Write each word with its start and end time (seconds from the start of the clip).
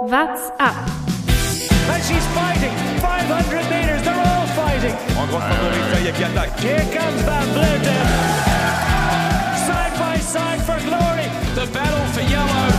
What's 0.00 0.48
up? 0.58 0.74
And 1.92 2.02
she's 2.02 2.26
fighting. 2.28 2.72
500 3.00 3.68
meters, 3.68 4.02
they're 4.02 4.14
all 4.14 4.46
fighting. 4.56 4.94
En 5.18 5.26
favori, 5.28 5.76
ça 5.92 6.00
y 6.00 6.06
est, 6.06 6.12
qui 6.12 6.24
attaque. 6.24 6.58
Here 6.58 6.80
comes 6.90 7.20
Van 7.26 7.44
Vleuten. 7.52 8.06
Side 9.66 9.98
by 9.98 10.18
side 10.18 10.62
for 10.62 10.80
glory. 10.88 11.28
The 11.54 11.66
battle 11.70 12.06
for 12.14 12.22
yellow. 12.22 12.70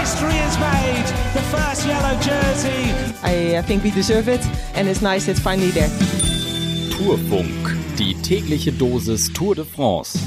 History 0.00 0.34
is 0.34 0.58
made. 0.58 1.06
The 1.34 1.42
first 1.54 1.86
yellow 1.86 2.18
jersey. 2.20 2.92
I, 3.22 3.58
I 3.58 3.62
think 3.62 3.84
we 3.84 3.92
deserve 3.92 4.26
it, 4.28 4.44
and 4.74 4.88
it's 4.88 5.00
nice 5.00 5.28
it's 5.28 5.38
finally 5.38 5.70
there. 5.70 5.90
Tourfunk, 6.90 7.76
die 7.96 8.16
tägliche 8.20 8.72
Dosis 8.72 9.32
Tour 9.32 9.54
de 9.54 9.64
France. 9.64 10.18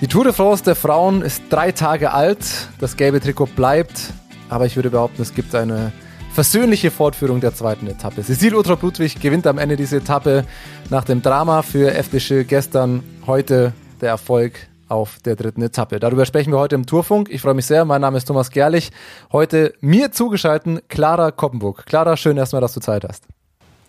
Die 0.00 0.06
Tour 0.06 0.22
de 0.22 0.32
France 0.32 0.62
der 0.62 0.76
Frauen 0.76 1.22
ist 1.22 1.42
drei 1.50 1.72
Tage 1.72 2.12
alt. 2.12 2.38
Das 2.78 2.96
gelbe 2.96 3.20
Trikot 3.20 3.46
bleibt. 3.56 4.12
Aber 4.48 4.64
ich 4.64 4.76
würde 4.76 4.90
behaupten, 4.90 5.20
es 5.20 5.34
gibt 5.34 5.52
eine 5.56 5.90
versöhnliche 6.32 6.92
Fortführung 6.92 7.40
der 7.40 7.52
zweiten 7.52 7.88
Etappe. 7.88 8.22
Cecile 8.22 8.56
Utrop 8.56 8.80
Ludwig 8.82 9.20
gewinnt 9.20 9.44
am 9.48 9.58
Ende 9.58 9.74
diese 9.74 9.96
Etappe 9.96 10.44
nach 10.88 11.02
dem 11.02 11.20
Drama 11.20 11.62
für 11.62 11.92
FDC 11.92 12.46
gestern. 12.46 13.02
Heute 13.26 13.72
der 14.00 14.10
Erfolg 14.10 14.68
auf 14.86 15.18
der 15.24 15.34
dritten 15.34 15.62
Etappe. 15.62 15.98
Darüber 15.98 16.24
sprechen 16.26 16.52
wir 16.52 16.60
heute 16.60 16.76
im 16.76 16.86
Tourfunk. 16.86 17.28
Ich 17.28 17.40
freue 17.40 17.54
mich 17.54 17.66
sehr. 17.66 17.84
Mein 17.84 18.00
Name 18.00 18.18
ist 18.18 18.26
Thomas 18.26 18.50
Gerlich. 18.50 18.92
Heute 19.32 19.74
mir 19.80 20.12
zugeschalten 20.12 20.80
Clara 20.86 21.32
Koppenburg. 21.32 21.86
Clara, 21.86 22.16
schön 22.16 22.36
erstmal, 22.36 22.60
dass 22.60 22.72
du 22.72 22.78
Zeit 22.78 23.02
hast. 23.02 23.24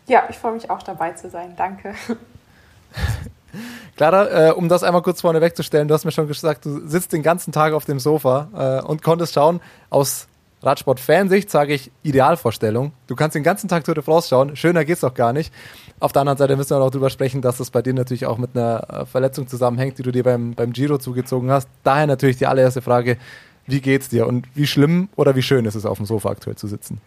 Ja, 0.08 0.24
ich 0.28 0.40
freue 0.40 0.54
mich 0.54 0.72
auch 0.72 0.82
dabei 0.82 1.12
zu 1.12 1.30
sein. 1.30 1.54
Danke. 1.56 1.94
Clara, 4.00 4.48
äh, 4.48 4.52
um 4.54 4.70
das 4.70 4.84
einmal 4.84 5.02
kurz 5.02 5.20
vorne 5.20 5.42
wegzustellen, 5.42 5.90
du 5.90 5.94
hast 5.94 6.06
mir 6.06 6.14
schon 6.14 6.26
gesagt, 6.26 6.64
du 6.64 6.88
sitzt 6.88 7.12
den 7.12 7.22
ganzen 7.22 7.52
Tag 7.52 7.74
auf 7.74 7.84
dem 7.84 8.00
Sofa 8.00 8.80
äh, 8.82 8.88
und 8.88 9.04
konntest 9.04 9.34
schauen. 9.34 9.60
Aus 9.90 10.30
Radsport-Fansicht 10.64 11.50
sage 11.50 11.74
ich 11.74 11.92
Idealvorstellung. 12.02 12.94
Du 13.08 13.18
kannst 13.18 13.36
den 13.36 13.44
ganzen 13.44 13.68
Tag 13.68 13.84
Tour 13.84 13.96
de 13.96 14.04
France 14.06 14.30
schauen. 14.30 14.56
Schöner 14.56 14.86
geht's 14.86 15.02
doch 15.02 15.14
gar 15.14 15.34
nicht. 15.34 15.54
Auf 16.00 16.14
der 16.14 16.22
anderen 16.22 16.38
Seite 16.38 16.56
müssen 16.56 16.70
wir 16.70 16.80
noch 16.80 16.92
drüber 16.92 17.10
sprechen, 17.10 17.42
dass 17.42 17.58
das 17.58 17.72
bei 17.72 17.82
dir 17.82 17.94
natürlich 17.94 18.26
auch 18.26 18.38
mit 18.38 18.56
einer 18.56 18.88
äh, 18.90 19.06
Verletzung 19.06 19.50
zusammenhängt, 19.50 19.98
die 19.98 20.04
du 20.04 20.14
dir 20.14 20.24
beim, 20.24 20.54
beim 20.54 20.72
Giro 20.72 20.98
zugezogen 20.98 21.52
hast. 21.52 21.68
Daher 21.84 22.08
natürlich 22.08 22.38
die 22.38 22.48
allererste 22.48 22.82
Frage, 22.82 23.18
wie 23.68 23.82
geht's 23.82 24.08
dir 24.08 24.28
und 24.28 24.48
wie 24.56 24.66
schlimm 24.66 25.10
oder 25.18 25.36
wie 25.36 25.42
schön 25.42 25.66
ist 25.66 25.76
es 25.76 25.86
auf 25.86 25.98
dem 25.98 26.06
Sofa 26.06 26.30
aktuell 26.30 26.56
zu 26.56 26.68
sitzen? 26.68 27.02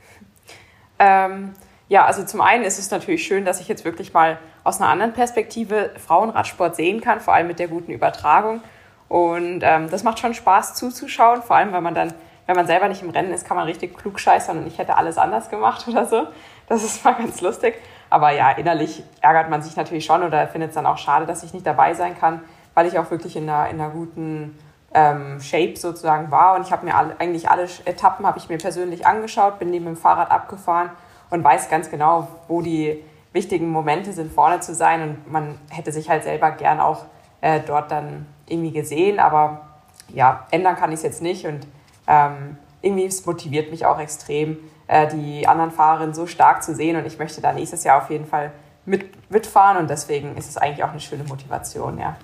Ähm, 0.99 1.53
ja, 1.93 2.07
also 2.07 2.25
zum 2.25 2.41
einen 2.41 2.65
ist 2.65 2.79
es 2.79 2.91
natürlich 2.91 3.23
schön, 3.23 3.45
dass 3.45 3.61
ich 3.61 3.69
jetzt 3.69 3.85
wirklich 3.85 4.15
mal 4.15 4.39
aus 4.65 4.81
einer 4.81 4.89
anderen 4.89 5.13
Perspektive 5.13 5.91
Frauenradsport 5.99 6.75
sehen 6.75 7.03
kann, 7.03 7.21
vor 7.21 7.35
allem 7.35 7.49
mit 7.49 7.59
der 7.59 7.69
guten 7.69 7.93
Übertragung. 7.93 8.63
Und 9.11 9.61
ähm, 9.63 9.91
das 9.91 10.03
macht 10.03 10.19
schon 10.19 10.33
Spaß 10.33 10.73
zuzuschauen, 10.73 11.43
vor 11.43 11.57
allem 11.57 11.75
wenn 11.75 11.83
man 11.83 11.95
dann, 11.95 12.15
wenn 12.47 12.57
man 12.57 12.67
selber 12.67 12.89
nicht 12.89 13.03
im 13.03 13.11
Rennen 13.11 13.31
ist, 13.31 13.47
kann 13.47 13.59
man 13.59 13.67
richtig 13.67 13.95
klug 13.95 14.19
scheißern 14.19 14.57
und 14.57 14.67
ich 14.67 14.79
hätte 14.79 14.97
alles 14.97 15.19
anders 15.19 15.51
gemacht 15.51 15.87
oder 15.89 16.07
so. 16.07 16.29
Das 16.67 16.83
ist 16.83 17.05
mal 17.05 17.13
ganz 17.13 17.43
lustig. 17.43 17.75
Aber 18.09 18.31
ja, 18.31 18.53
innerlich 18.53 19.03
ärgert 19.21 19.51
man 19.51 19.61
sich 19.61 19.77
natürlich 19.77 20.07
schon 20.07 20.23
oder 20.23 20.49
findet 20.49 20.71
es 20.71 20.75
dann 20.75 20.87
auch 20.87 20.97
schade, 20.97 21.27
dass 21.27 21.43
ich 21.43 21.53
nicht 21.53 21.67
dabei 21.67 21.93
sein 21.93 22.19
kann, 22.19 22.41
weil 22.73 22.87
ich 22.87 22.99
auch 22.99 23.11
wirklich 23.11 23.37
in 23.37 23.51
einer, 23.51 23.69
in 23.69 23.79
einer 23.79 23.91
guten 23.91 24.59
ähm, 24.95 25.43
Shape 25.43 25.77
sozusagen 25.77 26.31
war. 26.31 26.55
Und 26.55 26.67
ich 26.67 26.73
habe 26.73 26.87
mir 26.87 26.95
alle, 26.95 27.17
eigentlich 27.19 27.51
alle 27.51 27.69
Etappen 27.85 28.27
habe 28.27 28.39
ich 28.39 28.49
mir 28.49 28.57
persönlich 28.57 29.07
angeschaut, 29.07 29.59
bin 29.59 29.69
neben 29.69 29.85
dem 29.85 29.97
Fahrrad 29.99 30.31
abgefahren 30.31 30.89
und 31.33 31.43
weiß 31.43 31.71
ganz 31.71 31.91
genau, 31.91 32.29
wo 32.47 32.61
die 32.61 33.03
wichtigen 33.33 33.71
Momente 33.71 34.13
sind, 34.13 34.31
vorne 34.31 34.61
zu 34.61 34.75
sein. 34.75 35.03
Und 35.03 35.33
man 35.33 35.59
hätte 35.71 35.91
sich 35.91 36.11
halt 36.11 36.25
selber 36.25 36.51
gern 36.51 36.79
auch 36.79 37.07
äh, 37.41 37.61
dort 37.67 37.91
dann 37.91 38.27
irgendwie 38.47 38.71
gesehen. 38.71 39.19
Aber 39.19 39.63
ja, 40.11 40.47
ändern 40.51 40.77
kann 40.77 40.91
ich 40.91 40.97
es 40.97 41.03
jetzt 41.03 41.23
nicht. 41.23 41.47
Und 41.47 41.67
ähm, 42.07 42.59
irgendwie 42.83 43.07
es 43.07 43.25
motiviert 43.25 43.71
mich 43.71 43.87
auch 43.87 43.99
extrem, 43.99 44.59
äh, 44.89 45.09
die 45.09 45.49
anderen 45.49 45.71
Fahrerinnen 45.71 46.13
so 46.13 46.27
stark 46.27 46.63
zu 46.63 46.75
sehen. 46.75 46.97
Und 46.97 47.07
ich 47.07 47.19
möchte 47.19 47.41
da 47.41 47.55
nächstes 47.55 47.83
Jahr 47.83 48.03
auf 48.03 48.11
jeden 48.11 48.27
Fall 48.27 48.53
mit, 48.85 49.31
mitfahren. 49.31 49.79
Und 49.79 49.89
deswegen 49.89 50.37
ist 50.37 50.51
es 50.51 50.59
eigentlich 50.59 50.85
auch 50.85 50.91
eine 50.91 51.01
schöne 51.01 51.25
Motivation, 51.25 51.99
ja. 51.99 52.15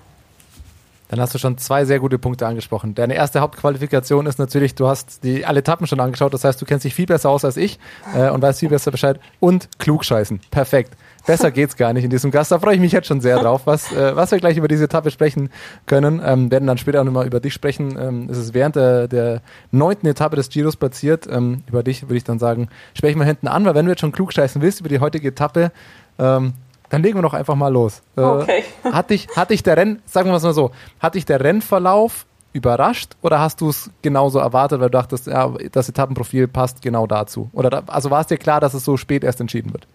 Dann 1.09 1.19
hast 1.19 1.33
du 1.33 1.39
schon 1.39 1.57
zwei 1.57 1.85
sehr 1.85 1.99
gute 1.99 2.19
Punkte 2.19 2.47
angesprochen. 2.47 2.93
Deine 2.93 3.15
erste 3.15 3.41
Hauptqualifikation 3.41 4.27
ist 4.27 4.37
natürlich, 4.37 4.75
du 4.75 4.87
hast 4.87 5.23
die 5.23 5.43
alle 5.43 5.59
Etappen 5.59 5.87
schon 5.87 5.99
angeschaut, 5.99 6.33
das 6.33 6.43
heißt, 6.43 6.61
du 6.61 6.65
kennst 6.65 6.85
dich 6.85 6.93
viel 6.93 7.07
besser 7.07 7.29
aus 7.29 7.43
als 7.43 7.57
ich 7.57 7.79
äh, 8.15 8.29
und 8.29 8.41
weißt 8.41 8.59
viel 8.59 8.69
besser 8.69 8.91
Bescheid. 8.91 9.19
Und 9.39 9.69
klugscheißen. 9.79 10.39
Perfekt. 10.51 10.95
Besser 11.25 11.51
geht's 11.51 11.75
gar 11.75 11.93
nicht 11.93 12.03
in 12.03 12.09
diesem 12.09 12.31
Gast. 12.31 12.51
Da 12.51 12.59
freue 12.59 12.75
ich 12.75 12.79
mich 12.79 12.91
jetzt 12.91 13.07
schon 13.07 13.21
sehr 13.21 13.39
drauf, 13.39 13.61
was, 13.65 13.91
äh, 13.91 14.15
was 14.15 14.31
wir 14.31 14.37
gleich 14.37 14.57
über 14.57 14.67
diese 14.67 14.85
Etappe 14.85 15.09
sprechen 15.09 15.49
können. 15.87 16.21
Ähm, 16.23 16.51
werden 16.51 16.67
dann 16.67 16.77
später 16.77 17.01
auch 17.01 17.05
nochmal 17.05 17.25
über 17.25 17.39
dich 17.39 17.53
sprechen. 17.53 17.97
Ähm, 17.99 18.27
es 18.29 18.37
ist 18.37 18.53
während 18.53 18.75
der, 18.75 19.07
der 19.07 19.41
neunten 19.71 20.07
Etappe 20.07 20.35
des 20.35 20.49
Giros 20.49 20.77
passiert. 20.77 21.27
Ähm, 21.27 21.63
über 21.67 21.81
dich 21.81 22.03
würde 22.03 22.17
ich 22.17 22.23
dann 22.23 22.37
sagen, 22.37 22.69
sprechen 22.93 23.19
wir 23.19 23.25
hinten 23.25 23.47
an, 23.47 23.65
weil 23.65 23.73
wenn 23.73 23.85
du 23.85 23.91
jetzt 23.91 24.01
schon 24.01 24.11
klugscheißen 24.11 24.61
willst 24.61 24.79
über 24.79 24.89
die 24.89 24.99
heutige 24.99 25.29
Etappe, 25.29 25.71
ähm, 26.19 26.53
dann 26.89 27.03
legen 27.03 27.17
wir 27.17 27.21
doch 27.21 27.33
einfach 27.33 27.55
mal 27.55 27.71
los. 27.71 28.01
Äh, 28.17 28.21
Okay. 28.21 28.63
hat, 28.91 29.09
dich, 29.09 29.27
hat 29.35 29.49
dich 29.49 29.63
der 29.63 29.77
Renn, 29.77 30.01
sagen 30.05 30.29
wir 30.29 30.35
es 30.35 30.43
mal 30.43 30.53
so, 30.53 30.71
hat 30.99 31.15
dich 31.15 31.25
der 31.25 31.39
Rennverlauf 31.41 32.25
überrascht 32.53 33.15
oder 33.21 33.39
hast 33.39 33.61
du 33.61 33.69
es 33.69 33.91
genauso 34.01 34.39
erwartet, 34.39 34.79
weil 34.79 34.89
du 34.89 34.97
dachtest, 34.97 35.27
ja, 35.27 35.51
das 35.71 35.89
Etappenprofil 35.89 36.47
passt 36.47 36.81
genau 36.81 37.05
dazu? 37.05 37.49
Oder 37.53 37.69
da, 37.69 37.83
also 37.87 38.09
war 38.09 38.21
es 38.21 38.27
dir 38.27 38.37
klar, 38.37 38.59
dass 38.59 38.73
es 38.73 38.83
so 38.83 38.97
spät 38.97 39.23
erst 39.23 39.39
entschieden 39.39 39.71
wird? 39.71 39.87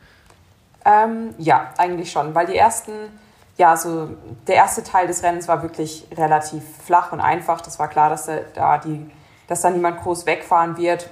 Ähm, 0.84 1.34
ja, 1.38 1.72
eigentlich 1.78 2.12
schon, 2.12 2.34
weil 2.34 2.46
die 2.46 2.56
ersten, 2.56 2.92
ja, 3.56 3.76
so 3.76 4.10
der 4.46 4.56
erste 4.56 4.84
Teil 4.84 5.06
des 5.06 5.22
Rennens 5.22 5.48
war 5.48 5.62
wirklich 5.62 6.06
relativ 6.16 6.62
flach 6.84 7.12
und 7.12 7.20
einfach. 7.20 7.60
Das 7.60 7.78
war 7.78 7.88
klar, 7.88 8.10
dass 8.10 8.28
da 8.54 8.78
die, 8.78 9.10
dass 9.48 9.62
da 9.62 9.70
niemand 9.70 10.00
groß 10.02 10.26
wegfahren 10.26 10.76
wird. 10.76 11.08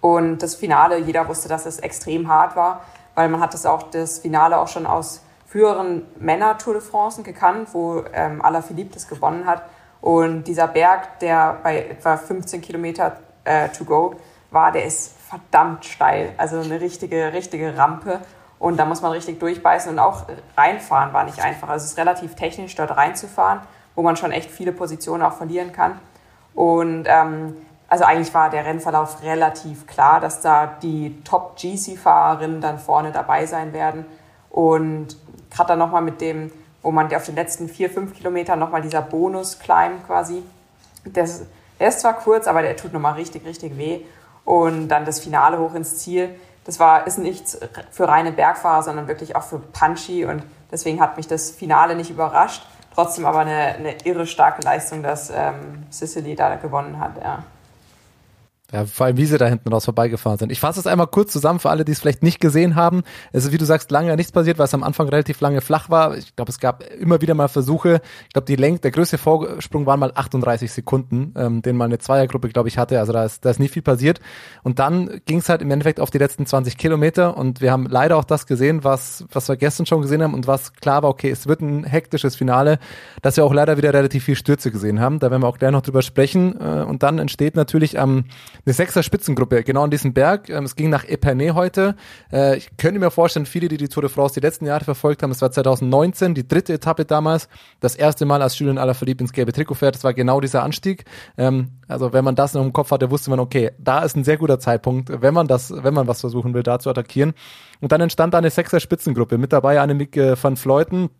Und 0.00 0.42
das 0.42 0.54
Finale, 0.54 0.98
jeder 0.98 1.26
wusste, 1.26 1.48
dass 1.48 1.66
es 1.66 1.80
extrem 1.80 2.28
hart 2.28 2.54
war, 2.54 2.82
weil 3.18 3.28
man 3.28 3.40
hat 3.40 3.52
das 3.52 3.66
auch 3.66 3.82
das 3.82 4.20
Finale 4.20 4.60
auch 4.60 4.68
schon 4.68 4.86
aus 4.86 5.24
früheren 5.44 6.06
Männer 6.20 6.56
Tour 6.56 6.74
de 6.74 6.80
France 6.80 7.24
gekannt, 7.24 7.70
wo 7.72 8.04
ähm, 8.12 8.40
Alaphilippe 8.40 8.94
das 8.94 9.08
gewonnen 9.08 9.44
hat. 9.44 9.64
Und 10.00 10.44
dieser 10.44 10.68
Berg, 10.68 11.18
der 11.18 11.58
bei 11.64 11.80
etwa 11.80 12.16
15 12.16 12.60
Kilometer 12.60 13.16
äh, 13.42 13.70
to 13.70 13.84
go 13.84 14.14
war, 14.52 14.70
der 14.70 14.84
ist 14.84 15.16
verdammt 15.28 15.84
steil. 15.84 16.32
Also 16.36 16.60
eine 16.60 16.80
richtige, 16.80 17.32
richtige 17.32 17.76
Rampe. 17.76 18.20
Und 18.60 18.76
da 18.76 18.84
muss 18.84 19.02
man 19.02 19.10
richtig 19.10 19.40
durchbeißen 19.40 19.90
und 19.90 19.98
auch 19.98 20.26
reinfahren 20.56 21.12
war 21.12 21.24
nicht 21.24 21.42
einfach. 21.42 21.70
Also 21.70 21.86
es 21.86 21.90
ist 21.90 21.98
relativ 21.98 22.36
technisch, 22.36 22.76
dort 22.76 22.96
reinzufahren, 22.96 23.62
wo 23.96 24.02
man 24.02 24.14
schon 24.14 24.30
echt 24.30 24.48
viele 24.48 24.70
Positionen 24.70 25.24
auch 25.24 25.32
verlieren 25.32 25.72
kann. 25.72 25.98
Und 26.54 27.06
ähm, 27.08 27.56
also 27.88 28.04
eigentlich 28.04 28.32
war 28.34 28.50
der 28.50 28.66
Rennverlauf 28.66 29.22
relativ 29.22 29.86
klar, 29.86 30.20
dass 30.20 30.42
da 30.42 30.66
die 30.66 31.22
Top-GC-Fahrerinnen 31.24 32.60
dann 32.60 32.78
vorne 32.78 33.12
dabei 33.12 33.46
sein 33.46 33.72
werden. 33.72 34.04
Und 34.50 35.16
gerade 35.50 35.68
dann 35.68 35.78
nochmal 35.78 36.02
mit 36.02 36.20
dem, 36.20 36.52
wo 36.82 36.90
man 36.90 37.12
auf 37.14 37.24
den 37.24 37.34
letzten 37.34 37.68
vier, 37.68 37.88
fünf 37.88 38.14
Kilometern 38.14 38.58
nochmal 38.58 38.82
dieser 38.82 39.00
Bonus-Climb 39.00 40.06
quasi, 40.06 40.42
das, 41.04 41.46
der 41.80 41.88
ist 41.88 42.00
zwar 42.00 42.14
kurz, 42.14 42.46
aber 42.46 42.60
der 42.60 42.76
tut 42.76 42.92
nochmal 42.92 43.14
richtig, 43.14 43.46
richtig 43.46 43.78
weh. 43.78 44.00
Und 44.44 44.88
dann 44.88 45.06
das 45.06 45.20
Finale 45.20 45.58
hoch 45.58 45.74
ins 45.74 45.98
Ziel. 45.98 46.30
Das 46.64 46.78
war, 46.78 47.06
ist 47.06 47.18
nichts 47.18 47.58
für 47.90 48.06
reine 48.06 48.32
Bergfahrer, 48.32 48.82
sondern 48.82 49.08
wirklich 49.08 49.34
auch 49.34 49.42
für 49.42 49.58
Punchy. 49.58 50.26
Und 50.26 50.42
deswegen 50.70 51.00
hat 51.00 51.16
mich 51.16 51.26
das 51.26 51.50
Finale 51.50 51.96
nicht 51.96 52.10
überrascht. 52.10 52.66
Trotzdem 52.94 53.24
aber 53.24 53.40
eine, 53.40 53.74
eine 53.76 53.96
irre 54.04 54.26
starke 54.26 54.60
Leistung, 54.62 55.02
dass 55.02 55.30
ähm, 55.30 55.86
Sicily 55.88 56.34
da 56.34 56.56
gewonnen 56.56 57.00
hat. 57.00 57.12
Ja. 57.22 57.44
Ja, 58.70 58.84
vor 58.84 59.06
allem, 59.06 59.16
wie 59.16 59.24
sie 59.24 59.38
da 59.38 59.46
hinten 59.46 59.70
raus 59.72 59.86
vorbeigefahren 59.86 60.38
sind. 60.38 60.52
Ich 60.52 60.60
fasse 60.60 60.78
es 60.78 60.86
einmal 60.86 61.06
kurz 61.06 61.32
zusammen 61.32 61.58
für 61.58 61.70
alle, 61.70 61.86
die 61.86 61.92
es 61.92 62.00
vielleicht 62.00 62.22
nicht 62.22 62.38
gesehen 62.38 62.74
haben. 62.74 63.02
Es 63.32 63.46
ist, 63.46 63.52
wie 63.52 63.56
du 63.56 63.64
sagst, 63.64 63.90
lange 63.90 64.14
nichts 64.14 64.30
passiert, 64.30 64.58
weil 64.58 64.66
es 64.66 64.74
am 64.74 64.82
Anfang 64.82 65.08
relativ 65.08 65.40
lange 65.40 65.62
flach 65.62 65.88
war. 65.88 66.18
Ich 66.18 66.36
glaube, 66.36 66.50
es 66.50 66.60
gab 66.60 66.84
immer 67.00 67.22
wieder 67.22 67.32
mal 67.32 67.48
Versuche. 67.48 68.02
Ich 68.26 68.34
glaube, 68.34 68.44
die 68.44 68.56
Länge, 68.56 68.78
der 68.80 68.90
größte 68.90 69.16
Vorsprung 69.16 69.86
waren 69.86 70.00
mal 70.00 70.12
38 70.14 70.70
Sekunden, 70.70 71.32
ähm, 71.34 71.62
den 71.62 71.78
mal 71.78 71.86
eine 71.86 71.96
Zweiergruppe, 71.96 72.50
glaube 72.50 72.68
ich, 72.68 72.76
hatte. 72.76 72.98
Also 72.98 73.14
da 73.14 73.24
ist, 73.24 73.42
da 73.46 73.48
ist 73.48 73.58
nie 73.58 73.68
viel 73.68 73.80
passiert. 73.80 74.20
Und 74.62 74.80
dann 74.80 75.22
ging 75.24 75.38
es 75.38 75.48
halt 75.48 75.62
im 75.62 75.70
Endeffekt 75.70 75.98
auf 75.98 76.10
die 76.10 76.18
letzten 76.18 76.44
20 76.44 76.76
Kilometer. 76.76 77.38
Und 77.38 77.62
wir 77.62 77.72
haben 77.72 77.86
leider 77.86 78.18
auch 78.18 78.24
das 78.24 78.44
gesehen, 78.44 78.84
was, 78.84 79.24
was 79.32 79.48
wir 79.48 79.56
gestern 79.56 79.86
schon 79.86 80.02
gesehen 80.02 80.22
haben 80.22 80.34
und 80.34 80.46
was 80.46 80.74
klar 80.74 81.02
war, 81.02 81.08
okay, 81.08 81.30
es 81.30 81.46
wird 81.46 81.62
ein 81.62 81.84
hektisches 81.84 82.36
Finale, 82.36 82.78
dass 83.22 83.38
wir 83.38 83.46
auch 83.46 83.54
leider 83.54 83.78
wieder 83.78 83.94
relativ 83.94 84.24
viel 84.24 84.36
Stürze 84.36 84.70
gesehen 84.70 85.00
haben. 85.00 85.20
Da 85.20 85.30
werden 85.30 85.42
wir 85.42 85.48
auch 85.48 85.56
gleich 85.56 85.72
noch 85.72 85.80
drüber 85.80 86.02
sprechen. 86.02 86.60
Äh, 86.60 86.82
und 86.82 87.02
dann 87.02 87.18
entsteht 87.18 87.56
natürlich 87.56 87.98
am 87.98 88.24
eine 88.64 88.72
sechser 88.72 89.02
Spitzengruppe, 89.02 89.62
genau 89.62 89.84
an 89.84 89.90
diesem 89.90 90.12
Berg. 90.12 90.48
Ähm, 90.48 90.64
es 90.64 90.76
ging 90.76 90.90
nach 90.90 91.04
Epernay 91.04 91.50
heute. 91.50 91.96
Äh, 92.32 92.56
ich 92.56 92.76
könnte 92.76 93.00
mir 93.00 93.10
vorstellen, 93.10 93.46
viele, 93.46 93.68
die 93.68 93.76
die 93.76 93.88
Tour 93.88 94.02
de 94.02 94.10
France 94.10 94.34
die 94.34 94.40
letzten 94.40 94.66
Jahre 94.66 94.84
verfolgt 94.84 95.22
haben, 95.22 95.30
es 95.30 95.40
war 95.42 95.50
2019, 95.50 96.34
die 96.34 96.46
dritte 96.46 96.72
Etappe 96.72 97.04
damals, 97.04 97.48
das 97.80 97.94
erste 97.94 98.24
Mal, 98.26 98.42
als 98.42 98.58
Julien 98.58 98.78
Alaphilippe 98.78 99.24
ins 99.24 99.32
gelbe 99.32 99.52
Trikot 99.52 99.74
fährt, 99.74 99.94
das 99.94 100.04
war 100.04 100.14
genau 100.14 100.40
dieser 100.40 100.62
Anstieg. 100.62 101.04
Ähm, 101.36 101.78
also 101.88 102.12
wenn 102.12 102.24
man 102.24 102.34
das 102.34 102.54
noch 102.54 102.62
im 102.62 102.72
Kopf 102.72 102.90
hatte, 102.90 103.10
wusste 103.10 103.30
man, 103.30 103.40
okay, 103.40 103.70
da 103.78 104.00
ist 104.00 104.16
ein 104.16 104.24
sehr 104.24 104.36
guter 104.36 104.58
Zeitpunkt, 104.58 105.10
wenn 105.22 105.34
man 105.34 105.46
das, 105.46 105.72
wenn 105.72 105.94
man 105.94 106.06
was 106.06 106.20
versuchen 106.20 106.54
will, 106.54 106.62
da 106.62 106.78
zu 106.78 106.90
attackieren. 106.90 107.34
Und 107.80 107.92
dann 107.92 108.00
entstand 108.00 108.34
da 108.34 108.38
eine 108.38 108.50
sechser 108.50 108.80
Spitzengruppe, 108.80 109.38
mit 109.38 109.52
dabei 109.52 109.80
Annemiek 109.80 110.16
van 110.16 110.56
Fleuten, 110.56 111.10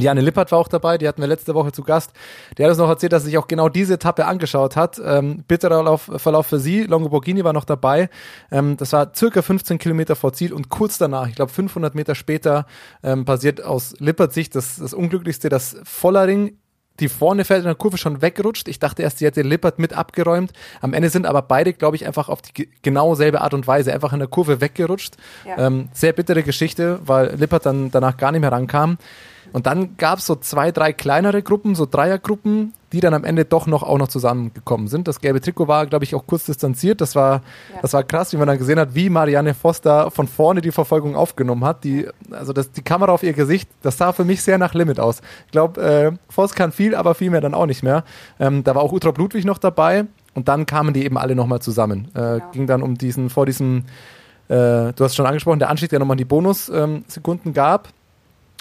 Janne 0.00 0.20
Lippert 0.20 0.52
war 0.52 0.58
auch 0.58 0.68
dabei, 0.68 0.98
die 0.98 1.08
hatten 1.08 1.20
wir 1.20 1.28
letzte 1.28 1.54
Woche 1.54 1.72
zu 1.72 1.82
Gast. 1.82 2.12
Der 2.56 2.66
hat 2.66 2.70
uns 2.70 2.78
noch 2.78 2.88
erzählt, 2.88 3.12
dass 3.12 3.22
er 3.22 3.26
sich 3.26 3.38
auch 3.38 3.48
genau 3.48 3.68
diese 3.68 3.94
Etappe 3.94 4.26
angeschaut 4.26 4.76
hat. 4.76 5.00
Ähm, 5.04 5.44
bitterer 5.46 5.82
Lauf, 5.82 6.10
Verlauf 6.16 6.46
für 6.46 6.58
sie. 6.58 6.84
Longo 6.84 7.08
Borghini 7.08 7.44
war 7.44 7.52
noch 7.52 7.64
dabei. 7.64 8.08
Ähm, 8.50 8.76
das 8.76 8.92
war 8.92 9.12
circa 9.14 9.42
15 9.42 9.78
Kilometer 9.78 10.16
vor 10.16 10.32
Ziel 10.32 10.52
und 10.52 10.68
kurz 10.68 10.98
danach, 10.98 11.28
ich 11.28 11.34
glaube 11.34 11.52
500 11.52 11.94
Meter 11.94 12.14
später, 12.14 12.66
ähm, 13.02 13.24
passiert 13.24 13.62
aus 13.62 13.94
Lippert 13.98 14.32
Sicht 14.32 14.54
das, 14.54 14.76
das 14.76 14.94
Unglücklichste, 14.94 15.48
dass 15.48 15.76
Vollering 15.84 16.56
die 17.00 17.08
vorne 17.08 17.44
fällt 17.44 17.60
in 17.60 17.66
der 17.66 17.74
Kurve 17.74 17.98
schon 17.98 18.22
weggerutscht. 18.22 18.68
Ich 18.68 18.78
dachte 18.78 19.02
erst, 19.02 19.18
sie 19.18 19.26
hätte 19.26 19.42
Lippert 19.42 19.78
mit 19.78 19.92
abgeräumt. 19.92 20.52
Am 20.80 20.94
Ende 20.94 21.10
sind 21.10 21.26
aber 21.26 21.42
beide, 21.42 21.72
glaube 21.72 21.96
ich, 21.96 22.06
einfach 22.06 22.28
auf 22.28 22.42
die 22.42 22.68
genau 22.82 23.14
selbe 23.14 23.40
Art 23.40 23.54
und 23.54 23.66
Weise 23.66 23.92
einfach 23.92 24.12
in 24.12 24.18
der 24.18 24.28
Kurve 24.28 24.60
weggerutscht. 24.60 25.16
Ja. 25.46 25.66
Ähm, 25.66 25.88
sehr 25.92 26.12
bittere 26.12 26.42
Geschichte, 26.42 27.00
weil 27.04 27.34
Lippert 27.36 27.66
dann 27.66 27.90
danach 27.90 28.16
gar 28.16 28.32
nicht 28.32 28.40
mehr 28.40 28.52
rankam. 28.52 28.98
Und 29.52 29.66
dann 29.66 29.96
gab 29.96 30.18
es 30.18 30.26
so 30.26 30.36
zwei, 30.36 30.72
drei 30.72 30.92
kleinere 30.92 31.42
Gruppen, 31.42 31.74
so 31.74 31.86
Dreiergruppen, 31.86 32.74
die 32.92 33.00
dann 33.00 33.14
am 33.14 33.24
Ende 33.24 33.44
doch 33.44 33.66
noch 33.66 33.82
auch 33.82 33.98
noch 33.98 34.08
zusammengekommen 34.08 34.88
sind. 34.88 35.08
Das 35.08 35.20
gelbe 35.20 35.40
Trikot 35.40 35.68
war, 35.68 35.86
glaube 35.86 36.04
ich, 36.04 36.14
auch 36.14 36.26
kurz 36.26 36.44
distanziert. 36.46 37.00
Das 37.00 37.14
war, 37.14 37.42
ja. 37.72 37.80
das 37.82 37.92
war 37.92 38.02
krass, 38.02 38.32
wie 38.32 38.38
man 38.38 38.48
dann 38.48 38.58
gesehen 38.58 38.78
hat, 38.78 38.94
wie 38.94 39.10
Marianne 39.10 39.54
Foster 39.54 40.10
von 40.10 40.26
vorne 40.26 40.60
die 40.60 40.72
Verfolgung 40.72 41.14
aufgenommen 41.14 41.64
hat. 41.64 41.84
Die, 41.84 42.08
also 42.30 42.52
das, 42.52 42.72
die 42.72 42.82
Kamera 42.82 43.12
auf 43.12 43.22
ihr 43.22 43.34
Gesicht, 43.34 43.68
das 43.82 43.98
sah 43.98 44.12
für 44.12 44.24
mich 44.24 44.42
sehr 44.42 44.58
nach 44.58 44.74
Limit 44.74 45.00
aus. 45.00 45.20
Ich 45.46 45.52
glaube, 45.52 45.82
äh, 45.82 46.12
Voss 46.32 46.54
kann 46.54 46.72
viel, 46.72 46.94
aber 46.94 47.14
viel 47.14 47.30
mehr 47.30 47.40
dann 47.40 47.54
auch 47.54 47.66
nicht 47.66 47.82
mehr. 47.82 48.04
Ähm, 48.40 48.64
da 48.64 48.74
war 48.74 48.82
auch 48.82 48.92
Utrop 48.92 49.18
Ludwig 49.18 49.44
noch 49.44 49.58
dabei 49.58 50.06
und 50.34 50.48
dann 50.48 50.66
kamen 50.66 50.94
die 50.94 51.04
eben 51.04 51.18
alle 51.18 51.34
nochmal 51.34 51.60
zusammen. 51.60 52.08
Äh, 52.14 52.20
ja. 52.20 52.50
Ging 52.52 52.66
dann 52.66 52.82
um 52.82 52.96
diesen, 52.96 53.28
vor 53.28 53.44
diesem, 53.44 53.84
äh, 54.48 54.92
du 54.94 55.00
hast 55.00 55.14
schon 55.14 55.26
angesprochen, 55.26 55.58
der 55.58 55.68
Anstieg, 55.68 55.90
der 55.90 55.98
nochmal 55.98 56.16
die 56.16 56.24
Bonussekunden 56.24 57.48
ähm, 57.48 57.52
gab. 57.52 57.88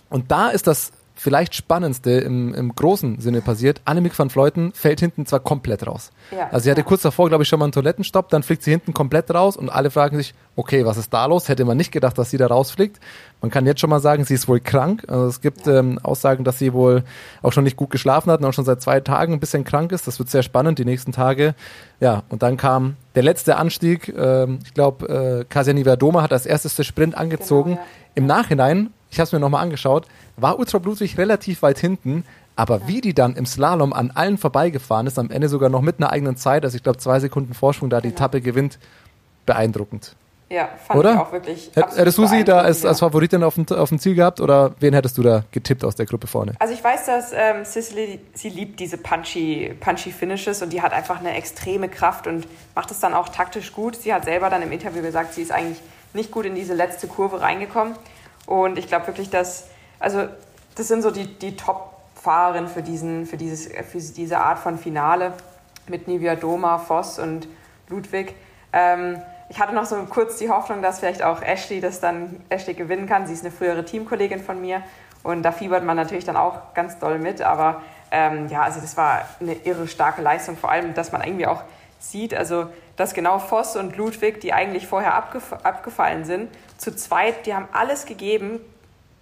Und 0.10 0.32
da 0.32 0.50
ist 0.50 0.68
das 0.68 0.92
vielleicht 1.18 1.56
spannendste 1.56 2.12
im, 2.12 2.54
im 2.54 2.74
großen 2.74 3.20
Sinne 3.20 3.42
passiert. 3.42 3.82
Annemiek 3.86 4.18
van 4.18 4.30
Fleuten 4.30 4.72
fällt 4.74 5.00
hinten 5.00 5.26
zwar 5.26 5.40
komplett 5.40 5.86
raus. 5.86 6.12
Ja, 6.32 6.50
also 6.52 6.66
sie 6.66 6.72
hatte 6.72 6.82
ja. 6.82 6.86
kurz 6.86 7.02
davor, 7.02 7.28
glaube 7.28 7.44
ich, 7.44 7.50
schon 7.50 7.60
mal 7.60 7.66
einen 7.66 7.72
Toilettenstopp, 7.72 8.30
dann 8.30 8.44
fliegt 8.44 8.64
sie 8.64 8.72
hinten 8.72 8.94
komplett 8.94 9.34
raus 9.34 9.58
und 9.58 9.70
alle 9.70 9.90
fragen 9.90 10.18
sich, 10.18 10.34
okay, 10.56 10.86
was 10.86 10.98
ist 10.98 11.14
da 11.14 11.26
los? 11.26 11.50
Hätte 11.50 11.66
man 11.66 11.78
nicht 11.78 11.92
gedacht, 11.92 12.18
dass 12.18 12.30
sie 12.30 12.38
da 12.38 12.48
rausfliegt. 12.48 13.00
Man 13.42 13.52
kann 13.52 13.66
jetzt 13.66 13.82
schon 13.82 13.90
mal 13.90 14.00
sagen, 14.00 14.26
sie 14.26 14.36
ist 14.36 14.48
wohl 14.48 14.60
krank. 14.60 15.04
Also 15.08 15.28
es 15.28 15.42
gibt 15.42 15.66
ja. 15.66 15.80
ähm, 15.80 16.00
Aussagen, 16.02 16.44
dass 16.44 16.60
sie 16.60 16.74
wohl 16.74 17.04
auch 17.42 17.52
schon 17.52 17.64
nicht 17.64 17.78
gut 17.78 17.90
geschlafen 17.90 18.32
hat 18.32 18.40
und 18.40 18.46
auch 18.46 18.54
schon 18.54 18.66
seit 18.66 18.82
zwei 18.82 19.00
Tagen 19.00 19.34
ein 19.34 19.40
bisschen 19.40 19.64
krank 19.64 19.92
ist. 19.92 20.08
Das 20.08 20.20
wird 20.20 20.30
sehr 20.30 20.44
spannend, 20.44 20.80
die 20.80 20.86
nächsten 20.86 21.12
Tage. 21.12 21.56
Ja, 22.00 22.24
und 22.30 22.44
dann 22.44 22.58
kam 22.58 22.96
der 23.16 23.24
letzte 23.24 23.58
Anstieg. 23.58 24.14
Ähm, 24.16 24.60
ich 24.64 24.74
glaube, 24.74 25.42
äh, 25.42 25.46
Kasia 25.46 25.76
Verdoma 25.84 26.22
hat 26.22 26.32
als 26.32 26.46
erstes 26.46 26.86
Sprint 26.86 27.16
angezogen. 27.16 27.72
Genau, 27.72 27.86
Im 28.16 28.26
Nachhinein 28.26 28.90
ich 29.10 29.20
habe 29.20 29.26
es 29.26 29.32
mir 29.32 29.40
nochmal 29.40 29.64
angeschaut, 29.64 30.08
war 30.36 30.60
Ultra 30.60 30.80
Ludwig 30.80 31.18
relativ 31.18 31.62
weit 31.62 31.80
hinten, 31.80 32.24
aber 32.56 32.88
wie 32.88 33.02
die 33.02 33.14
dann 33.14 33.36
im 33.36 33.46
Slalom 33.46 33.94
an 33.94 34.12
allen 34.12 34.38
vorbeigefahren 34.38 35.08
ist, 35.08 35.20
am 35.20 35.30
Ende 35.30 35.48
sogar 35.50 35.70
noch 35.70 35.82
mit 35.82 36.00
einer 36.00 36.12
eigenen 36.12 36.38
Zeit, 36.38 36.66
also 36.66 36.76
ich 36.76 36.84
glaube 36.84 36.98
zwei 36.98 37.20
Sekunden 37.20 37.54
Vorsprung 37.54 37.90
da 37.90 38.02
die. 38.02 38.10
Etappe 38.10 38.42
gewinnt, 38.42 38.80
beeindruckend. 39.46 40.16
Ja, 40.50 40.70
fand 40.88 41.00
oder? 41.00 41.14
ich 41.14 41.20
auch 41.20 41.32
wirklich. 41.34 41.72
Hättest 41.76 42.18
du 42.18 42.26
sie 42.26 42.46
da 42.46 42.60
als, 42.60 42.86
als 42.86 43.00
Favoritin 43.00 43.44
auf 43.44 43.56
dem, 43.56 43.68
auf 43.68 43.90
dem 43.90 44.00
Ziel 44.00 44.16
gehabt 44.16 44.40
oder 44.40 44.74
wen 44.80 44.94
hättest 44.94 45.18
du 45.18 45.22
da 45.22 45.44
getippt 45.52 45.84
aus 45.84 45.96
der 45.96 46.06
Gruppe 46.06 46.28
vorne? 46.28 46.54
Also 46.60 46.74
ich 46.74 46.82
weiß, 46.82 47.06
dass 47.06 47.34
ähm, 47.34 47.66
Cicely, 47.66 48.20
sie 48.34 48.50
liebt 48.50 48.80
diese 48.80 48.98
punchy, 48.98 49.76
punchy 49.80 50.12
Finishes 50.12 50.62
und 50.62 50.72
die 50.72 50.82
hat 50.82 50.94
einfach 50.94 51.20
eine 51.20 51.34
extreme 51.34 51.90
Kraft 51.90 52.28
und 52.28 52.48
macht 52.76 52.92
es 52.92 53.00
dann 53.02 53.14
auch 53.14 53.28
taktisch 53.28 53.74
gut. 53.74 53.98
Sie 53.98 54.14
hat 54.14 54.24
selber 54.24 54.50
dann 54.50 54.62
im 54.62 54.72
Interview 54.72 55.02
gesagt, 55.02 55.34
sie 55.34 55.42
ist 55.42 55.52
eigentlich 55.52 55.82
nicht 56.14 56.32
gut 56.32 56.46
in 56.46 56.56
diese 56.56 56.74
letzte 56.74 57.08
Kurve 57.08 57.42
reingekommen. 57.42 57.96
Und 58.48 58.80
ich 58.80 58.88
glaube 58.88 59.06
wirklich, 59.06 59.30
dass, 59.30 59.68
also 60.00 60.28
das 60.76 60.88
sind 60.88 61.04
so 61.04 61.12
die, 61.12 61.28
die 61.38 61.56
Top-Fahrerinnen 61.56 62.70
für, 62.70 62.84
für, 62.84 63.84
für 63.84 63.98
diese 64.00 64.40
Art 64.40 64.58
von 64.58 64.80
Finale 64.80 65.34
mit 65.88 66.08
Nivia 66.08 66.36
Doma, 66.36 66.80
Voss 66.80 67.20
und 67.20 67.48
Ludwig. 67.90 68.34
Ähm, 68.74 69.22
ich 69.50 69.60
hatte 69.60 69.74
noch 69.74 69.86
so 69.86 69.96
kurz 70.10 70.38
die 70.38 70.50
Hoffnung, 70.50 70.82
dass 70.82 71.00
vielleicht 71.00 71.24
auch 71.24 71.42
Ashley 71.42 71.80
das 71.80 72.00
dann 72.00 72.42
Ashley 72.50 72.74
gewinnen 72.74 73.08
kann. 73.08 73.28
Sie 73.28 73.34
ist 73.34 73.46
eine 73.46 73.52
frühere 73.52 73.86
Teamkollegin 73.86 74.42
von 74.42 74.60
mir 74.60 74.82
und 75.24 75.44
da 75.44 75.52
fiebert 75.52 75.84
man 75.84 75.96
natürlich 75.96 76.26
dann 76.26 76.36
auch 76.36 76.74
ganz 76.74 77.00
doll 77.00 77.20
mit. 77.20 77.42
Aber 77.42 77.82
ähm, 78.12 78.48
ja, 78.48 78.64
also 78.64 78.80
das 78.80 78.98
war 78.98 79.26
eine 79.40 79.54
irre 79.54 79.88
starke 79.88 80.22
Leistung, 80.22 80.58
vor 80.58 80.72
allem, 80.72 80.94
dass 80.94 81.12
man 81.12 81.22
irgendwie 81.24 81.48
auch 81.48 81.64
sieht, 82.00 82.34
also 82.34 82.68
dass 82.96 83.14
genau 83.14 83.40
Voss 83.40 83.76
und 83.76 83.96
Ludwig, 83.98 84.42
die 84.42 84.54
eigentlich 84.54 84.88
vorher 84.88 85.14
abgef 85.14 85.54
abgefallen 85.64 86.26
sind, 86.26 86.50
zu 86.78 86.96
zweit, 86.96 87.46
die 87.46 87.54
haben 87.54 87.68
alles 87.72 88.06
gegeben 88.06 88.60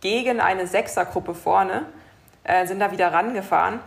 gegen 0.02 0.40
eine 0.40 0.68
Sechsergruppe 0.68 1.34
vorne, 1.34 1.86
äh, 2.44 2.68
sind 2.68 2.80
da 2.80 2.92
wieder 2.92 3.12
rangefahren. 3.12 3.80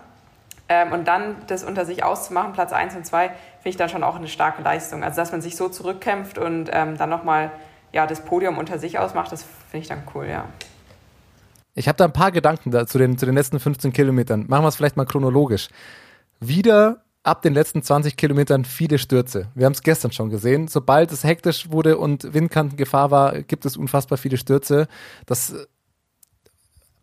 Ähm, 0.69 0.93
und 0.93 1.09
dann 1.09 1.37
das 1.47 1.65
unter 1.65 1.87
sich 1.87 2.05
auszumachen, 2.05 2.53
Platz 2.53 2.73
1 2.73 2.95
und 2.97 3.07
2, 3.07 3.29
finde 3.29 3.39
ich 3.65 3.77
dann 3.77 3.89
schon 3.89 4.05
auch 4.05 4.17
eine 4.17 4.29
starke 4.29 4.63
Leistung. 4.63 5.03
Also, 5.03 5.17
dass 5.17 5.33
man 5.33 5.41
sich 5.41 5.57
so 5.57 5.69
zurückkämpft 5.69 6.39
und 6.39 6.69
ähm, 6.73 6.99
dann 6.99 7.09
nochmal 7.09 7.51
ja, 7.93 8.07
das 8.07 8.21
Podium 8.21 8.59
unter 8.59 8.79
sich 8.79 8.99
ausmacht, 8.99 9.33
das 9.33 9.43
finde 9.43 9.83
ich 9.83 9.89
dann 9.89 10.03
cool, 10.15 10.27
ja. 10.27 10.45
Ich 11.75 11.89
habe 11.89 11.97
da 11.97 12.05
ein 12.05 12.13
paar 12.13 12.33
Gedanken 12.33 12.71
da, 12.71 12.87
zu, 12.87 12.99
den, 12.99 13.17
zu 13.17 13.25
den 13.25 13.35
letzten 13.35 13.61
15 13.61 13.93
Kilometern. 13.93 14.47
Machen 14.49 14.65
wir 14.65 14.69
es 14.69 14.77
vielleicht 14.77 14.97
mal 14.97 15.07
chronologisch. 15.07 15.69
Wieder 16.41 17.03
ab 17.23 17.43
den 17.43 17.55
letzten 17.55 17.83
20 17.83 18.17
Kilometern 18.17 18.65
viele 18.65 18.99
Stürze. 18.99 19.49
Wir 19.55 19.67
haben 19.67 19.73
es 19.73 19.83
gestern 19.83 20.13
schon 20.13 20.31
gesehen. 20.31 20.69
Sobald 20.69 21.13
es 21.13 21.25
hektisch 21.25 21.71
wurde 21.71 21.99
und 21.99 22.33
Windkantengefahr 22.33 23.11
war, 23.11 23.43
gibt 23.43 23.67
es 23.67 23.77
unfassbar 23.77 24.19
viele 24.19 24.37
Stürze. 24.37 24.89
Das 25.27 25.55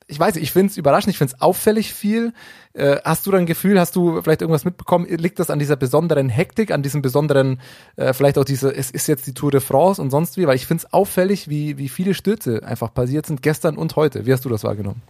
ich 0.08 0.20
weiß 0.20 0.36
nicht, 0.36 0.44
ich 0.44 0.52
finde 0.52 0.70
es 0.70 0.78
überraschend, 0.78 1.12
ich 1.12 1.18
finde 1.18 1.34
es 1.34 1.42
auffällig 1.42 1.94
viel. 1.94 2.34
Äh, 2.74 2.98
hast 3.04 3.26
du 3.26 3.32
dann 3.32 3.46
Gefühl, 3.46 3.80
hast 3.80 3.96
du 3.96 4.22
vielleicht 4.22 4.42
irgendwas 4.42 4.66
mitbekommen? 4.66 5.08
Liegt 5.08 5.40
das 5.40 5.50
an 5.50 5.58
dieser 5.58 5.76
besonderen 5.76 6.30
Hektik, 6.30 6.72
an 6.72 6.84
diesem 6.84 7.02
besonderen, 7.02 7.60
äh, 7.96 8.14
vielleicht 8.14 8.38
auch 8.38 8.44
diese, 8.44 8.74
es 8.74 8.92
ist 8.92 9.08
jetzt 9.08 9.26
die 9.26 9.34
Tour 9.34 9.52
de 9.52 9.62
France 9.62 10.00
und 10.02 10.12
sonst 10.12 10.38
wie? 10.38 10.46
Weil 10.46 10.56
ich 10.56 10.68
finde 10.68 10.86
es 10.86 10.94
auffällig, 10.94 11.50
wie, 11.50 11.78
wie 11.78 11.90
viele 11.90 12.14
Stürze 12.14 12.62
einfach 12.64 12.94
passiert 12.94 13.26
sind, 13.26 13.42
gestern 13.42 13.78
und 13.78 13.96
heute. 13.96 14.26
Wie 14.26 14.34
hast 14.34 14.46
du 14.46 14.50
das 14.50 14.64
wahrgenommen? 14.64 15.02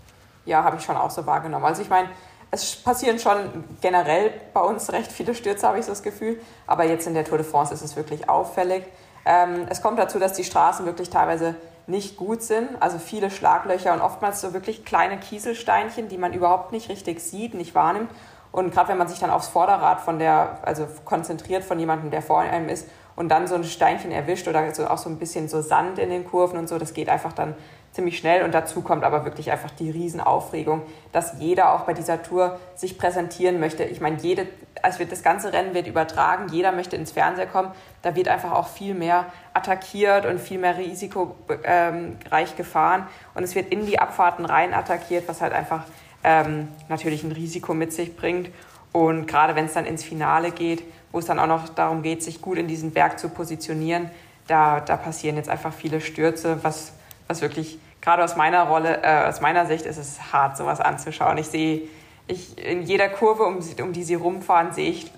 Ja, 0.46 0.64
habe 0.64 0.78
ich 0.78 0.84
schon 0.84 0.96
auch 0.96 1.12
so 1.12 1.26
wahrgenommen. 1.26 1.66
Also 1.66 1.82
ich 1.82 1.90
meine, 1.90 2.08
es 2.56 2.76
passieren 2.78 3.20
schon 3.20 3.66
generell 3.82 4.32
bei 4.54 4.62
uns 4.62 4.92
recht 4.92 5.12
viele 5.12 5.36
Stürze, 5.36 5.68
habe 5.68 5.80
ich 5.80 5.86
so 5.86 5.92
das 5.92 6.04
Gefühl. 6.04 6.42
Aber 6.66 6.86
jetzt 6.86 7.06
in 7.06 7.14
der 7.14 7.26
Tour 7.26 7.38
de 7.38 7.46
France 7.46 7.74
ist 7.74 7.82
es 7.82 7.96
wirklich 7.96 8.30
auffällig. 8.30 8.84
Ähm, 9.26 9.68
es 9.70 9.82
kommt 9.82 10.00
dazu, 10.00 10.20
dass 10.20 10.34
die 10.34 10.44
Straßen 10.44 10.86
wirklich 10.86 11.10
teilweise 11.10 11.56
nicht 11.88 12.18
gut 12.18 12.42
sind. 12.42 12.70
Also 12.80 12.98
viele 12.98 13.30
Schlaglöcher 13.30 13.94
und 13.94 14.02
oftmals 14.02 14.42
so 14.42 14.54
wirklich 14.54 14.86
kleine 14.86 15.18
Kieselsteinchen, 15.18 16.08
die 16.08 16.18
man 16.18 16.34
überhaupt 16.34 16.72
nicht 16.72 16.90
richtig 16.90 17.20
sieht, 17.20 17.54
nicht 17.54 17.76
wahrnimmt. 17.76 18.10
Und 18.52 18.74
gerade 18.74 18.90
wenn 18.90 18.98
man 18.98 19.10
sich 19.10 19.20
dann 19.20 19.32
aufs 19.32 19.50
Vorderrad 19.50 20.00
von 20.00 20.18
der, 20.18 20.60
also 20.62 20.88
konzentriert 21.04 21.64
von 21.66 21.78
jemandem, 21.78 22.10
der 22.10 22.22
vor 22.22 22.40
einem 22.40 22.70
ist 22.70 22.88
und 23.18 23.30
dann 23.30 23.48
so 23.48 23.56
ein 23.56 23.66
Steinchen 23.66 24.12
erwischt 24.12 24.48
oder 24.48 24.74
so 24.74 24.88
auch 24.88 24.98
so 24.98 25.10
ein 25.10 25.18
bisschen 25.18 25.50
so 25.50 25.62
Sand 25.62 26.00
in 26.00 26.10
den 26.10 26.26
Kurven 26.26 26.58
und 26.58 26.70
so, 26.70 26.78
das 26.78 26.94
geht 26.94 27.10
einfach 27.10 27.34
dann 27.34 27.56
ziemlich 27.96 28.18
schnell 28.18 28.44
und 28.44 28.54
dazu 28.54 28.82
kommt 28.82 29.06
aber 29.06 29.24
wirklich 29.24 29.52
einfach 29.52 29.72
die 29.72 29.90
Riesenaufregung, 29.90 30.82
dass 31.14 31.40
jeder 31.40 31.74
auch 31.74 31.86
bei 31.86 31.94
dieser 31.94 32.22
Tour 32.22 32.60
sich 32.76 32.98
präsentieren 32.98 33.62
möchte. 33.62 33.86
Ich 33.86 34.02
meine, 34.02 34.18
jede, 34.18 34.48
also 34.82 35.02
das 35.06 35.24
ganze 35.24 35.54
Rennen 35.54 35.74
wird 35.74 35.88
übertragen, 35.88 36.50
jeder 36.52 36.74
möchte 36.74 36.98
ins 36.98 37.14
Fernsehen 37.14 37.50
kommen, 37.50 37.72
da 38.02 38.14
wird 38.18 38.28
einfach 38.28 38.52
auch 38.52 38.68
viel 38.68 38.96
mehr 38.96 39.28
attackiert 39.54 40.26
und 40.26 40.42
viel 40.42 40.58
mehr 40.60 40.78
risikoreich 40.78 42.58
gefahren. 42.58 43.08
Und 43.34 43.44
es 43.44 43.56
wird 43.56 43.72
in 43.72 43.86
die 43.86 43.98
Abfahrten 43.98 44.44
rein 44.44 44.74
attackiert, 44.74 45.30
was 45.30 45.40
halt 45.40 45.54
einfach 45.54 45.86
ähm, 46.26 46.68
natürlich 46.90 47.24
ein 47.24 47.32
Risiko 47.32 47.74
mit 47.74 47.94
sich 47.94 48.18
bringt. 48.18 48.50
Und 48.92 49.26
gerade 49.26 49.56
wenn 49.56 49.66
es 49.66 49.74
dann 49.74 49.86
ins 49.86 50.04
Finale 50.04 50.52
geht, 50.52 50.84
wo 51.14 51.20
es 51.20 51.26
dann 51.26 51.40
auch 51.40 51.48
noch 51.48 51.70
darum 51.70 52.02
geht, 52.02 52.22
sich 52.24 52.42
gut 52.42 52.58
in 52.58 52.68
diesen 52.68 52.92
Berg 52.92 53.20
zu 53.20 53.30
positionieren, 53.30 54.12
da, 54.48 54.82
da 54.82 54.98
passieren 54.98 55.38
jetzt 55.38 55.48
einfach 55.48 55.74
viele 55.74 56.02
Stürze, 56.02 56.60
was, 56.62 56.92
was 57.28 57.42
wirklich 57.42 57.80
gerade 58.06 58.24
aus 58.24 58.36
meiner 58.36 58.64
Rolle, 58.64 59.02
äh, 59.04 59.28
aus 59.28 59.42
meiner 59.42 59.66
Sicht 59.66 59.86
ist 59.86 59.98
es 59.98 60.32
hart, 60.32 60.56
sowas 60.56 60.80
anzuschauen. 60.80 61.38
Ich 61.40 61.48
sehe, 61.48 61.82
ich, 62.28 62.58
in 62.58 62.84
jeder 62.84 63.10
Kurve, 63.10 63.44
um, 63.44 63.58
um 63.82 63.94
die 63.94 64.04
sie 64.04 64.16
rumfahren, 64.16 64.72
sehe 64.74 64.92
ich, 64.92 65.12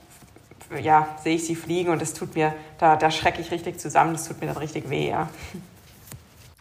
ja, 0.81 1.07
sehe 1.21 1.35
ich 1.35 1.45
sie 1.45 1.55
fliegen 1.55 1.91
und 1.91 2.01
das 2.01 2.13
tut 2.13 2.35
mir, 2.35 2.53
da, 2.79 2.95
da 2.95 3.11
schrecke 3.11 3.41
ich 3.41 3.51
richtig 3.51 3.79
zusammen, 3.79 4.13
das 4.13 4.27
tut 4.27 4.39
mir 4.39 4.47
dann 4.47 4.57
richtig 4.57 4.89
weh, 4.89 5.09
ja. 5.09 5.29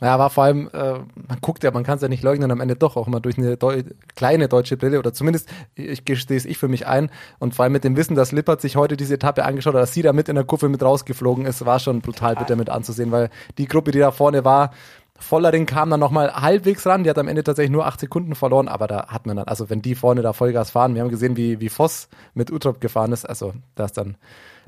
Ja, 0.01 0.19
war 0.19 0.29
vor 0.29 0.45
allem, 0.45 0.69
äh, 0.75 0.93
man 0.93 1.41
guckt 1.41 1.65
ja, 1.65 1.71
man 1.71 1.83
kann 1.83 1.97
es 1.97 2.03
ja 2.03 2.09
nicht 2.09 2.23
leugnen, 2.23 2.51
am 2.51 2.61
Ende 2.61 2.77
doch 2.77 2.97
auch 2.97 3.07
mal 3.07 3.21
durch 3.21 3.39
eine 3.39 3.57
Deu 3.57 3.83
kleine 4.15 4.47
deutsche 4.47 4.77
Brille 4.77 4.99
oder 4.99 5.15
zumindest, 5.15 5.49
ich 5.75 6.05
gestehe 6.05 6.37
es 6.37 6.45
ich 6.45 6.59
für 6.59 6.69
mich 6.69 6.87
ein 6.87 7.11
und 7.39 7.55
vor 7.55 7.63
allem 7.63 7.73
mit 7.73 7.83
dem 7.83 7.97
Wissen, 7.97 8.15
dass 8.15 8.31
Lippert 8.31 8.61
sich 8.61 8.77
heute 8.77 8.99
diese 8.99 9.15
Etappe 9.15 9.45
angeschaut 9.45 9.75
hat, 9.75 9.81
dass 9.81 9.95
sie 9.95 10.03
da 10.03 10.13
mit 10.13 10.29
in 10.29 10.35
der 10.35 10.45
Kurve 10.45 10.69
mit 10.69 10.83
rausgeflogen 10.83 11.47
ist, 11.47 11.65
war 11.65 11.79
schon 11.79 12.03
brutal 12.03 12.35
bitter 12.35 12.57
mit 12.57 12.69
anzusehen, 12.69 13.11
weil 13.11 13.31
die 13.57 13.67
Gruppe, 13.67 13.91
die 13.91 14.01
da 14.01 14.11
vorne 14.11 14.45
war, 14.45 14.73
Vollering 15.19 15.67
kam 15.67 15.91
dann 15.91 16.01
nochmal 16.01 16.33
halbwegs 16.35 16.87
ran, 16.87 17.05
die 17.05 17.11
hat 17.11 17.19
am 17.19 17.29
Ende 17.29 17.45
tatsächlich 17.45 17.73
nur 17.73 17.87
acht 17.87 18.01
Sekunden 18.01 18.35
verloren, 18.35 18.69
aber 18.69 18.87
da 18.87 19.09
hat 19.09 19.27
man 19.27 19.37
dann, 19.37 19.49
also 19.49 19.71
wenn 19.71 19.83
die 19.83 19.95
vorne 19.95 20.23
da 20.23 20.33
Vollgas 20.33 20.71
fahren, 20.71 20.95
wir 20.95 21.03
haben 21.03 21.11
gesehen, 21.11 21.37
wie, 21.37 21.61
wie 21.61 21.69
Voss 21.69 22.09
mit 22.35 22.53
Utrop 22.53 22.81
gefahren 22.81 23.13
ist, 23.13 23.29
also 23.29 23.55
da 23.75 23.87
ist 23.87 23.97
dann 23.97 24.17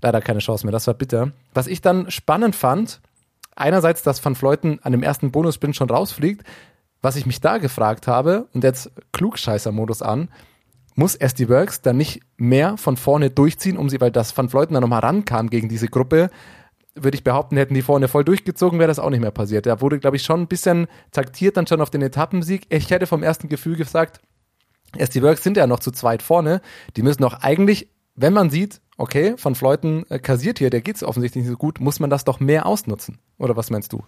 leider 0.00 0.20
keine 0.20 0.40
Chance 0.40 0.66
mehr, 0.66 0.72
das 0.72 0.86
war 0.86 0.94
bitter. 0.94 1.32
Was 1.54 1.66
ich 1.66 1.80
dann 1.80 2.10
spannend 2.10 2.56
fand, 2.56 3.00
einerseits, 3.56 4.02
dass 4.02 4.24
Van 4.24 4.34
Fleuten 4.34 4.78
an 4.82 4.92
dem 4.92 5.02
ersten 5.02 5.30
Bonussprint 5.30 5.76
schon 5.76 5.90
rausfliegt, 5.90 6.44
was 7.02 7.16
ich 7.16 7.26
mich 7.26 7.40
da 7.40 7.58
gefragt 7.58 8.06
habe, 8.06 8.48
und 8.54 8.64
jetzt 8.64 8.90
Klugscheißer-Modus 9.12 10.02
an, 10.02 10.28
muss 10.94 11.14
SD 11.14 11.48
Works 11.48 11.80
dann 11.80 11.96
nicht 11.96 12.22
mehr 12.36 12.76
von 12.76 12.96
vorne 12.96 13.30
durchziehen, 13.30 13.76
um 13.76 13.88
sie, 13.88 14.00
weil 14.00 14.10
das 14.10 14.36
Van 14.36 14.48
Fleuten 14.48 14.74
dann 14.74 14.82
nochmal 14.82 15.00
rankam 15.00 15.48
gegen 15.48 15.68
diese 15.68 15.86
Gruppe, 15.86 16.30
würde 16.94 17.16
ich 17.16 17.24
behaupten, 17.24 17.56
hätten 17.56 17.74
die 17.74 17.82
vorne 17.82 18.08
voll 18.08 18.24
durchgezogen, 18.24 18.78
wäre 18.78 18.88
das 18.88 18.98
auch 18.98 19.10
nicht 19.10 19.20
mehr 19.20 19.30
passiert. 19.30 19.66
Da 19.66 19.80
wurde, 19.80 19.98
glaube 19.98 20.16
ich, 20.16 20.22
schon 20.22 20.42
ein 20.42 20.48
bisschen 20.48 20.86
taktiert 21.12 21.56
dann 21.56 21.66
schon 21.66 21.80
auf 21.80 21.90
den 21.90 22.02
Etappensieg. 22.02 22.66
Ich 22.70 22.90
hätte 22.90 23.06
vom 23.06 23.22
ersten 23.22 23.48
Gefühl 23.48 23.76
gesagt, 23.76 24.20
SD 24.96 25.22
Works 25.22 25.42
sind 25.42 25.56
ja 25.56 25.66
noch 25.66 25.80
zu 25.80 25.90
zweit 25.90 26.22
vorne. 26.22 26.60
Die 26.96 27.02
müssen 27.02 27.22
doch 27.22 27.42
eigentlich, 27.42 27.88
wenn 28.14 28.32
man 28.32 28.50
sieht, 28.50 28.80
okay, 28.96 29.34
Van 29.40 29.54
Fleuten 29.54 30.04
äh, 30.10 30.18
kassiert 30.18 30.58
hier, 30.58 30.70
der 30.70 30.80
geht 30.80 30.96
es 30.96 31.04
offensichtlich 31.04 31.44
nicht 31.44 31.50
so 31.50 31.56
gut, 31.56 31.80
muss 31.80 32.00
man 32.00 32.10
das 32.10 32.24
doch 32.24 32.40
mehr 32.40 32.66
ausnutzen. 32.66 33.18
Oder 33.38 33.56
was 33.56 33.70
meinst 33.70 33.92
du? 33.92 34.02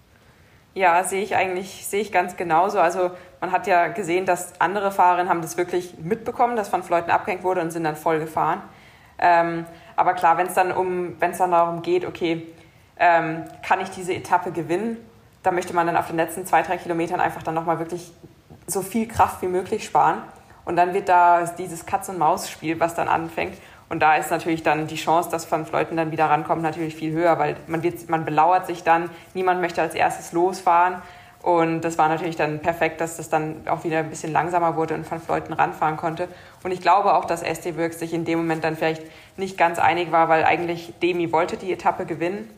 Ja, 0.75 1.03
sehe 1.03 1.23
ich 1.23 1.35
eigentlich, 1.35 1.87
sehe 1.87 2.01
ich 2.01 2.13
ganz 2.13 2.37
genauso. 2.37 2.79
Also 2.79 3.11
man 3.41 3.51
hat 3.51 3.67
ja 3.67 3.89
gesehen, 3.89 4.25
dass 4.25 4.61
andere 4.61 4.93
Fahrerinnen 4.93 5.29
haben 5.29 5.43
das 5.43 5.57
wirklich 5.57 5.95
mitbekommen, 5.99 6.57
dass 6.57 6.73
Van 6.73 6.83
Fleuten 6.83 7.11
abgehängt 7.11 7.43
wurde 7.43 7.61
und 7.61 7.73
sind 7.73 7.85
dann 7.85 7.97
voll 7.97 8.21
gefahren. 8.21 8.63
Ähm, 9.19 9.67
aber 9.97 10.15
klar, 10.15 10.39
wenn 10.39 10.47
es 10.47 10.55
dann 10.55 10.73
um, 10.73 11.21
wenn 11.21 11.33
es 11.33 11.39
dann 11.39 11.51
darum 11.51 11.83
geht, 11.83 12.07
okay, 12.07 12.47
ähm, 13.00 13.45
kann 13.66 13.80
ich 13.80 13.90
diese 13.90 14.14
Etappe 14.14 14.52
gewinnen, 14.52 14.99
da 15.42 15.50
möchte 15.50 15.75
man 15.75 15.87
dann 15.87 15.97
auf 15.97 16.07
den 16.07 16.16
letzten 16.16 16.47
zwei, 16.47 16.62
drei 16.62 16.76
Kilometern 16.76 17.19
einfach 17.19 17.42
dann 17.42 17.54
nochmal 17.54 17.78
wirklich 17.78 18.12
so 18.66 18.83
viel 18.83 19.09
Kraft 19.09 19.42
wie 19.42 19.49
möglich 19.49 19.85
sparen. 19.85 20.19
Und 20.66 20.76
dann 20.76 20.92
wird 20.92 21.09
da 21.09 21.45
dieses 21.59 21.87
Katz-und-Maus-Spiel, 21.87 22.78
was 22.78 22.95
dann 22.95 23.09
anfängt. 23.09 23.57
Und 23.88 24.00
da 24.00 24.16
ist 24.16 24.30
natürlich 24.30 24.62
dann 24.62 24.87
die 24.87 24.97
Chance, 24.97 25.30
dass 25.30 25.50
Van 25.50 25.66
Fleuten 25.66 25.97
dann 25.97 26.12
wieder 26.12 26.26
rankommt, 26.26 26.62
natürlich 26.62 26.95
viel 26.95 27.12
höher, 27.12 27.38
weil 27.38 27.57
man, 27.66 27.83
wird, 27.83 28.09
man 28.09 28.25
belauert 28.25 28.66
sich 28.66 28.85
dann, 28.85 29.11
niemand 29.35 29.61
möchte 29.61 29.80
als 29.80 29.95
erstes 29.95 30.33
losfahren. 30.33 31.02
Und 31.42 31.80
das 31.80 31.97
war 31.97 32.09
natürlich 32.11 32.37
dann 32.37 32.61
perfekt, 32.61 33.00
dass 33.00 33.16
das 33.16 33.30
dann 33.30 33.66
auch 33.66 33.83
wieder 33.83 34.00
ein 34.00 34.11
bisschen 34.11 34.30
langsamer 34.30 34.76
wurde 34.76 34.95
und 34.95 35.11
Van 35.11 35.21
Fleuten 35.21 35.54
ranfahren 35.54 35.97
konnte. 35.97 36.28
Und 36.62 36.71
ich 36.71 36.83
glaube 36.83 37.14
auch, 37.14 37.25
dass 37.25 37.42
SD 37.42 37.78
Works 37.78 37.99
sich 37.99 38.12
in 38.12 38.26
dem 38.26 38.38
Moment 38.38 38.62
dann 38.62 38.76
vielleicht 38.76 39.02
nicht 39.38 39.57
ganz 39.57 39.78
einig 39.78 40.12
war, 40.12 40.28
weil 40.28 40.45
eigentlich 40.45 40.92
Demi 41.02 41.33
wollte 41.33 41.57
die 41.57 41.73
Etappe 41.73 42.04
gewinnen, 42.04 42.49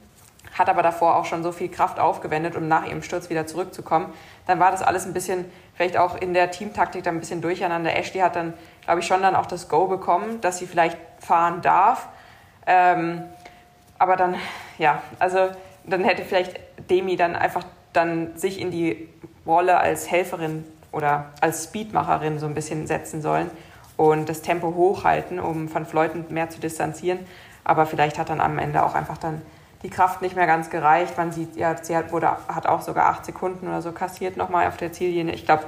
hat 0.59 0.68
aber 0.68 0.82
davor 0.82 1.16
auch 1.16 1.25
schon 1.25 1.42
so 1.42 1.52
viel 1.52 1.68
Kraft 1.68 1.99
aufgewendet, 1.99 2.56
um 2.56 2.68
nach 2.68 2.87
ihrem 2.87 3.02
Sturz 3.02 3.30
wieder 3.30 3.47
zurückzukommen. 3.47 4.12
Dann 4.47 4.61
war 4.61 4.71
das 4.71 4.82
alles 4.82 5.06
ein 5.06 5.12
bisschen, 5.12 5.47
vielleicht 5.75 5.97
auch 5.97 6.16
in 6.21 6.35
der 6.35 6.50
Teamtaktik 6.50 7.02
dann 7.02 7.16
ein 7.16 7.21
bisschen 7.21 7.40
durcheinander. 7.40 7.97
Ashley 7.97 8.21
hat 8.21 8.37
dann, 8.37 8.54
glaube 8.85 9.00
ich, 9.00 9.06
schon 9.06 9.23
dann 9.23 9.35
auch 9.35 9.47
das 9.47 9.68
Go 9.68 9.87
bekommen, 9.87 10.40
dass 10.40 10.59
sie 10.59 10.66
vielleicht 10.66 10.99
fahren 11.21 11.62
darf. 11.62 12.09
Ähm, 12.66 13.23
aber 13.99 14.16
dann, 14.16 14.35
ja, 14.78 15.02
also 15.18 15.50
dann 15.85 16.04
hätte 16.04 16.25
vielleicht 16.25 16.61
Demi 16.90 17.16
dann 17.16 17.35
einfach 17.37 17.64
dann 17.92 18.37
sich 18.37 18.61
in 18.61 18.71
die 18.71 19.09
Rolle 19.47 19.78
als 19.78 20.11
Helferin 20.11 20.64
oder 20.92 21.30
als 21.40 21.64
Speedmacherin 21.64 22.38
so 22.38 22.47
ein 22.47 22.54
bisschen 22.54 22.87
setzen 22.87 23.23
sollen 23.23 23.50
und 23.97 24.28
das 24.28 24.42
Tempo 24.42 24.75
hochhalten, 24.75 25.38
um 25.40 25.73
Van 25.73 25.87
Fleuten 25.87 26.26
mehr 26.30 26.50
zu 26.50 26.61
distanzieren. 26.61 27.21
Aber 27.64 27.87
vielleicht 27.87 28.18
hat 28.18 28.28
dann 28.28 28.40
am 28.40 28.59
Ende 28.59 28.85
auch 28.85 28.94
einfach 28.94 29.18
dann 29.18 29.42
die 29.83 29.91
Kraft 29.91 30.23
nicht 30.23 30.37
mehr 30.37 30.47
ganz 30.47 30.71
gereicht. 30.71 31.17
Man 31.17 31.33
sieht, 31.33 31.57
ja, 31.57 31.77
sie 31.83 31.97
hat, 31.97 32.12
wurde, 32.12 32.31
hat 32.49 32.67
auch 32.67 32.83
sogar 32.83 33.07
acht 33.07 33.25
Sekunden 33.25 33.67
oder 33.67 33.83
so 33.83 33.93
kassiert 33.93 34.37
nochmal 34.37 34.69
auf 34.69 34.77
der 34.77 34.93
Ziellinie. 34.93 35.35
Ich 35.35 35.45
glaube, 35.45 35.65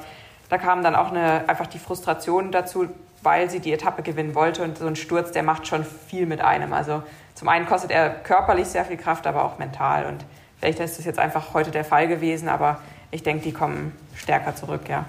da 0.49 0.59
kam 0.59 0.83
dann 0.83 0.95
auch 0.95 1.11
eine, 1.11 1.49
einfach 1.49 1.67
die 1.67 1.79
Frustration 1.79 2.53
dazu, 2.53 2.89
weil 3.23 3.51
sie 3.51 3.61
die 3.61 3.73
Etappe 3.73 4.03
gewinnen 4.03 4.35
wollte. 4.35 4.63
Und 4.63 4.79
so 4.79 4.87
ein 4.87 4.97
Sturz, 4.97 5.33
der 5.33 5.43
macht 5.43 5.67
schon 5.67 5.85
viel 5.85 6.27
mit 6.27 6.41
einem. 6.41 6.73
Also 6.73 7.03
zum 7.35 7.49
einen 7.49 7.67
kostet 7.67 7.91
er 7.91 8.11
körperlich 8.11 8.69
sehr 8.69 8.85
viel 8.85 8.97
Kraft, 8.97 9.27
aber 9.27 9.45
auch 9.45 9.59
mental. 9.59 10.07
Und 10.07 10.25
vielleicht 10.59 10.79
ist 10.79 10.99
das 10.99 11.05
jetzt 11.05 11.19
einfach 11.19 11.55
heute 11.55 11.71
der 11.71 11.85
Fall 11.85 12.07
gewesen, 12.07 12.49
aber 12.49 12.81
ich 13.11 13.23
denke, 13.23 13.43
die 13.45 13.53
kommen 13.53 13.97
stärker 14.15 14.55
zurück, 14.55 14.89
ja. 14.89 15.07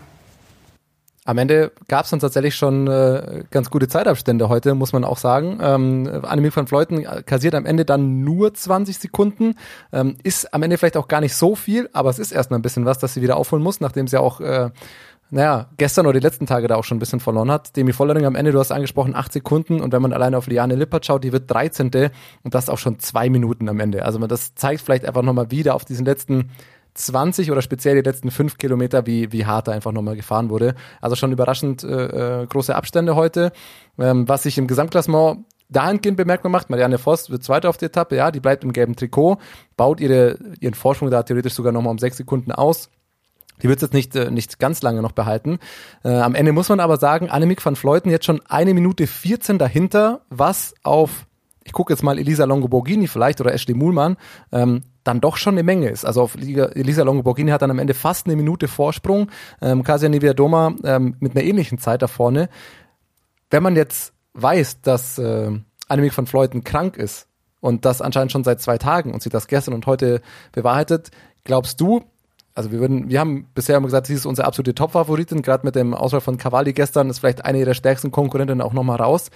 Am 1.28 1.40
Ende 1.40 1.72
gab 1.88 2.06
es 2.06 2.12
dann 2.12 2.20
tatsächlich 2.20 2.56
schon 2.56 2.86
äh, 2.86 3.44
ganz 3.50 3.72
gute 3.72 3.88
Zeitabstände 3.88 4.48
heute, 4.48 4.76
muss 4.76 4.94
man 4.94 5.04
auch 5.04 5.18
sagen. 5.18 5.58
Ähm, 5.60 6.22
Annemiek 6.24 6.56
van 6.56 6.68
Fleuten 6.68 7.04
kassiert 7.26 7.56
am 7.56 7.66
Ende 7.66 7.84
dann 7.84 8.24
nur 8.24 8.54
20 8.54 9.00
Sekunden. 9.00 9.56
Ähm, 9.92 10.18
ist 10.22 10.54
am 10.54 10.62
Ende 10.62 10.78
vielleicht 10.78 10.98
auch 10.98 11.08
gar 11.08 11.22
nicht 11.22 11.36
so 11.36 11.56
viel, 11.56 11.90
aber 11.94 12.12
es 12.12 12.20
ist 12.20 12.32
erstmal 12.32 12.60
ein 12.60 12.62
bisschen 12.62 12.86
was, 12.86 13.00
dass 13.00 13.16
sie 13.16 13.24
wieder 13.24 13.38
aufholen 13.38 13.64
muss, 13.64 13.80
nachdem 13.80 14.08
sie 14.08 14.22
auch 14.22 14.40
äh, 14.40 14.70
naja, 15.32 15.68
gestern 15.78 16.06
oder 16.06 16.20
die 16.20 16.24
letzten 16.24 16.46
Tage 16.46 16.68
da 16.68 16.76
auch 16.76 16.84
schon 16.84 16.98
ein 16.98 17.00
bisschen 17.00 17.20
verloren 17.20 17.50
hat. 17.50 17.76
Demi 17.76 17.94
Vollering 17.94 18.26
am 18.26 18.36
Ende, 18.36 18.52
du 18.52 18.60
hast 18.60 18.72
angesprochen, 18.72 19.16
acht 19.16 19.34
Sekunden 19.34 19.82
und 19.82 19.92
wenn 19.92 20.02
man 20.02 20.14
alleine 20.14 20.38
auf 20.38 20.46
Liane 20.46 20.76
Lippert 20.76 21.06
schaut, 21.06 21.24
die 21.24 21.32
wird 21.32 21.50
13. 21.50 21.90
und 22.44 22.54
das 22.54 22.70
auch 22.70 22.78
schon 22.78 23.00
zwei 23.00 23.30
Minuten 23.30 23.68
am 23.68 23.80
Ende. 23.80 24.06
Also 24.06 24.20
das 24.28 24.54
zeigt 24.54 24.82
vielleicht 24.82 25.06
einfach 25.06 25.24
nochmal 25.24 25.50
wieder 25.50 25.74
auf 25.74 25.86
diesen 25.86 26.06
letzten 26.06 26.52
20 26.96 27.52
oder 27.52 27.62
speziell 27.62 27.96
die 27.96 28.10
letzten 28.10 28.32
fünf 28.32 28.58
Kilometer, 28.58 29.06
wie, 29.06 29.32
wie 29.32 29.46
hart 29.46 29.68
da 29.68 29.74
einfach 29.74 29.92
nochmal 29.92 30.16
gefahren 30.16 30.50
wurde. 30.50 30.76
Also 31.02 31.16
schon 31.16 31.32
überraschend 31.32 31.84
äh, 31.84 32.42
äh, 32.42 32.48
große 32.48 32.76
Abstände 32.76 33.16
heute. 33.16 33.52
Ähm, 34.00 34.28
was 34.28 34.44
sich 34.44 34.58
im 34.58 34.68
Gesamtklassement 34.68 35.46
dahingehend 35.70 36.18
bemerkbar 36.18 36.52
macht, 36.52 36.70
Marianne 36.70 36.98
Voss 36.98 37.30
wird 37.30 37.44
Zweite 37.44 37.70
auf 37.70 37.78
der 37.78 37.88
Etappe, 37.88 38.16
ja, 38.16 38.32
die 38.32 38.40
bleibt 38.40 38.64
im 38.64 38.72
gelben 38.72 38.96
Trikot, 38.96 39.38
baut 39.78 40.00
ihre, 40.00 40.38
ihren 40.60 40.74
Vorsprung 40.74 41.12
da 41.12 41.24
theoretisch 41.24 41.54
sogar 41.54 41.72
nochmal 41.72 41.92
um 41.92 41.98
sechs 41.98 42.18
Sekunden 42.18 42.52
aus. 42.52 42.90
Die 43.62 43.70
wird 43.70 43.78
es 43.78 43.84
jetzt 43.84 43.94
nicht, 43.94 44.16
äh, 44.16 44.32
nicht 44.32 44.60
ganz 44.60 44.82
lange 44.82 45.02
noch 45.02 45.12
behalten. 45.12 45.60
Äh, 46.04 46.10
am 46.10 46.36
Ende 46.36 46.52
muss 46.52 46.70
man 46.70 46.80
aber 46.80 46.98
sagen, 46.98 47.30
Annemiek 47.30 47.66
van 47.66 47.76
Fleuten 47.76 48.10
jetzt 48.10 48.26
schon 48.26 48.42
eine 48.48 48.74
Minute 48.74 49.08
14 49.08 49.58
dahinter, 49.58 50.22
was 50.30 50.74
auf, 50.84 51.26
ich 51.64 51.74
gucke 51.74 51.92
jetzt 51.92 52.04
mal 52.04 52.20
Elisa 52.20 52.46
Longo-Borghini 52.46 53.08
vielleicht 53.08 53.42
oder 53.42 53.54
Ashley 53.54 53.74
Muhlmann, 53.74 54.18
ähm, 54.52 54.84
dann 55.06 55.22
doch 55.22 55.38
schon 55.38 55.54
eine 55.54 55.64
Menge 55.64 55.90
ist. 55.90 56.04
Also 56.04 56.22
auf 56.24 56.36
Elisa 56.36 57.04
Longo-Borghini 57.04 57.52
hat 57.52 57.62
dann 57.62 57.72
am 57.72 57.80
Ende 57.80 57.94
fast 57.94 58.26
eine 58.26 58.36
Minute 58.36 58.68
Vorsprung. 58.68 59.30
Ähm, 59.62 59.84
Kasia 59.84 60.10
Neviadoma 60.10 60.76
ähm, 60.84 61.16
mit 61.20 61.36
einer 61.36 61.46
ähnlichen 61.46 61.78
Zeit 61.78 62.02
da 62.02 62.08
vorne. 62.08 62.50
Wenn 63.50 63.64
man 63.64 63.76
jetzt 63.76 64.14
weiß, 64.34 64.82
dass 64.82 65.18
äh, 65.20 65.52
Annemiek 65.88 66.18
van 66.18 66.28
Fleuten 66.28 66.64
krank 66.64 66.98
ist 66.98 67.28
und 67.62 67.86
das 67.86 68.02
anscheinend 68.02 68.32
schon 68.32 68.44
seit 68.44 68.62
zwei 68.62 68.78
Tagen 68.78 69.14
und 69.14 69.22
sie 69.22 69.30
das 69.30 69.48
gestern 69.48 69.76
und 69.76 69.86
heute 69.86 70.22
bewahrheitet, 70.52 71.12
glaubst 71.44 71.80
du, 71.80 72.04
also 72.56 72.72
wir 72.72 72.80
würden, 72.80 73.10
wir 73.10 73.20
haben 73.20 73.48
bisher 73.54 73.78
immer 73.78 73.88
gesagt, 73.88 74.08
sie 74.08 74.16
ist 74.16 74.26
unsere 74.26 74.48
absolute 74.48 74.74
Top-Favoritin, 74.74 75.44
gerade 75.44 75.66
mit 75.66 75.76
dem 75.76 75.94
Auswahl 75.94 76.22
von 76.22 76.38
Cavalli 76.38 76.74
gestern 76.74 77.10
ist 77.12 77.20
vielleicht 77.20 77.46
eine 77.46 77.60
ihrer 77.60 77.76
stärksten 77.76 78.10
Konkurrentinnen 78.12 78.62
auch 78.62 78.74
nochmal 78.74 78.98
raus. 78.98 79.30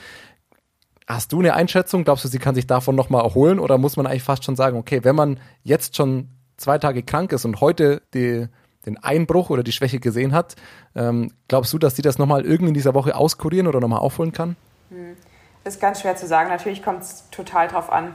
Hast 1.10 1.32
du 1.32 1.40
eine 1.40 1.56
Einschätzung? 1.56 2.04
Glaubst 2.04 2.24
du, 2.24 2.28
sie 2.28 2.38
kann 2.38 2.54
sich 2.54 2.68
davon 2.68 2.96
nochmal 2.96 3.24
erholen? 3.24 3.58
Oder 3.58 3.80
muss 3.80 3.98
man 3.98 4.06
eigentlich 4.06 4.22
fast 4.22 4.44
schon 4.44 4.56
sagen, 4.56 4.78
okay, 4.78 5.04
wenn 5.04 5.16
man 5.16 5.40
jetzt 5.64 5.96
schon 5.96 6.30
zwei 6.56 6.78
Tage 6.78 7.02
krank 7.02 7.32
ist 7.32 7.46
und 7.46 7.62
heute 7.62 8.04
die, 8.14 8.48
den 8.86 8.98
Einbruch 9.04 9.50
oder 9.50 9.64
die 9.64 9.72
Schwäche 9.72 10.00
gesehen 10.00 10.34
hat, 10.34 10.56
ähm, 10.96 11.32
glaubst 11.48 11.74
du, 11.74 11.80
dass 11.80 11.96
sie 11.96 12.04
das 12.04 12.20
nochmal 12.20 12.46
irgendwie 12.46 12.68
in 12.68 12.74
dieser 12.76 12.94
Woche 12.94 13.16
auskurieren 13.16 13.66
oder 13.66 13.80
nochmal 13.80 14.02
aufholen 14.02 14.34
kann? 14.34 14.56
Hm. 14.90 15.18
Ist 15.64 15.82
ganz 15.82 16.02
schwer 16.02 16.16
zu 16.16 16.28
sagen. 16.28 16.50
Natürlich 16.50 16.84
kommt 16.84 17.02
es 17.02 17.28
total 17.32 17.68
drauf 17.68 17.92
an, 17.92 18.14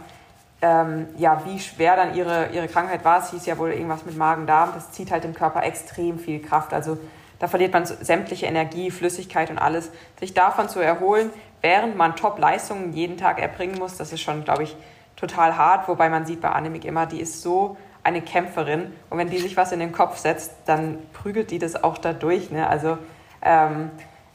ähm, 0.63 1.07
ja, 1.19 1.43
wie 1.47 1.59
schwer 1.59 1.97
dann 1.97 2.15
ihre, 2.15 2.51
ihre 2.53 2.69
Krankheit 2.69 3.05
war. 3.05 3.19
Es 3.19 3.33
hieß 3.33 3.45
ja 3.47 3.59
wohl 3.59 3.71
irgendwas 3.73 4.07
mit 4.07 4.17
Magen-Darm. 4.17 4.71
Das 4.73 4.93
zieht 4.93 5.11
halt 5.11 5.25
dem 5.25 5.35
Körper 5.35 5.65
extrem 5.65 6.21
viel 6.21 6.41
Kraft. 6.41 6.73
Also 6.73 6.97
da 7.41 7.49
verliert 7.49 7.73
man 7.73 7.85
sämtliche 7.87 8.47
Energie, 8.47 8.93
Flüssigkeit 8.93 9.51
und 9.51 9.59
alles. 9.59 9.91
Sich 10.21 10.33
davon 10.33 10.69
zu 10.69 10.79
erholen, 10.79 11.31
während 11.65 11.97
man 11.97 12.15
Top-Leistungen 12.15 12.93
jeden 12.93 13.17
Tag 13.17 13.41
erbringen 13.41 13.79
muss, 13.79 13.97
das 13.97 14.13
ist 14.13 14.21
schon, 14.21 14.45
glaube 14.45 14.65
ich, 14.65 14.77
total 15.17 15.57
hart. 15.57 15.89
Wobei 15.89 16.11
man 16.11 16.27
sieht 16.27 16.43
bei 16.43 16.51
Annemiek 16.51 16.85
immer, 16.85 17.07
die 17.07 17.23
ist 17.23 17.41
so 17.41 17.79
eine 18.03 18.21
Kämpferin. 18.21 18.93
Und 19.09 19.17
wenn 19.17 19.31
die 19.31 19.39
sich 19.39 19.57
was 19.57 19.73
in 19.73 19.81
den 19.81 19.91
Kopf 19.91 20.19
setzt, 20.19 20.53
dann 20.67 20.99
prügelt 21.15 21.51
die 21.51 21.59
das 21.59 21.83
auch 21.83 21.97
dadurch. 21.97 22.51
Ne? 22.51 22.69
Also 22.69 22.99
ähm, 23.41 23.91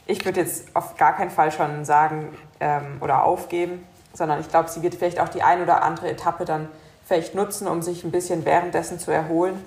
ich 0.06 0.24
würde 0.24 0.40
jetzt 0.40 0.74
auf 0.74 0.96
gar 0.96 1.14
keinen 1.14 1.30
Fall 1.30 1.52
schon 1.52 1.84
sagen 1.84 2.36
ähm, 2.58 2.98
oder 3.00 3.22
aufgeben, 3.22 3.86
sondern 4.12 4.40
ich 4.40 4.48
glaube, 4.48 4.68
sie 4.68 4.82
wird 4.82 4.96
vielleicht 4.96 5.20
auch 5.20 5.28
die 5.28 5.44
ein 5.44 5.62
oder 5.62 5.84
andere 5.84 6.10
Etappe 6.10 6.44
dann 6.44 6.68
vielleicht 7.06 7.36
nutzen, 7.36 7.68
um 7.68 7.80
sich 7.80 8.02
ein 8.02 8.10
bisschen 8.10 8.44
währenddessen 8.44 8.98
zu 8.98 9.12
erholen. 9.12 9.64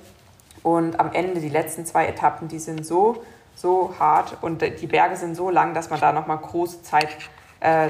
Und 0.63 0.99
am 0.99 1.13
Ende, 1.13 1.39
die 1.39 1.47
letzten 1.47 1.85
zwei 1.85 2.07
Etappen, 2.07 2.49
die 2.49 2.59
sind 2.59 2.85
so, 2.85 3.23
so 3.55 3.93
hart 3.99 4.37
und 4.41 4.61
die 4.61 4.87
Berge 4.87 5.15
sind 5.15 5.35
so 5.35 5.49
lang, 5.49 5.73
dass 5.73 5.89
man 5.89 6.01
da 6.01 6.11
nochmal 6.11 6.39
große 6.39 6.83
Zeit 6.83 7.07
äh, 7.63 7.89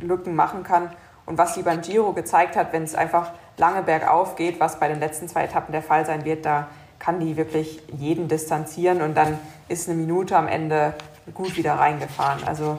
Lücken 0.00 0.36
machen 0.36 0.62
kann. 0.62 0.90
Und 1.24 1.38
was 1.38 1.54
sie 1.54 1.62
beim 1.62 1.80
Giro 1.80 2.12
gezeigt 2.12 2.54
hat, 2.54 2.72
wenn 2.72 2.84
es 2.84 2.94
einfach 2.94 3.32
lange 3.56 3.82
bergauf 3.82 4.36
geht, 4.36 4.60
was 4.60 4.78
bei 4.78 4.88
den 4.88 5.00
letzten 5.00 5.28
zwei 5.28 5.44
Etappen 5.44 5.72
der 5.72 5.82
Fall 5.82 6.06
sein 6.06 6.24
wird, 6.24 6.44
da 6.44 6.68
kann 6.98 7.20
die 7.20 7.36
wirklich 7.36 7.82
jeden 7.96 8.28
distanzieren 8.28 9.02
und 9.02 9.14
dann 9.16 9.38
ist 9.68 9.88
eine 9.88 9.98
Minute 9.98 10.36
am 10.36 10.48
Ende 10.48 10.94
gut 11.34 11.56
wieder 11.56 11.74
reingefahren. 11.74 12.44
Also 12.46 12.78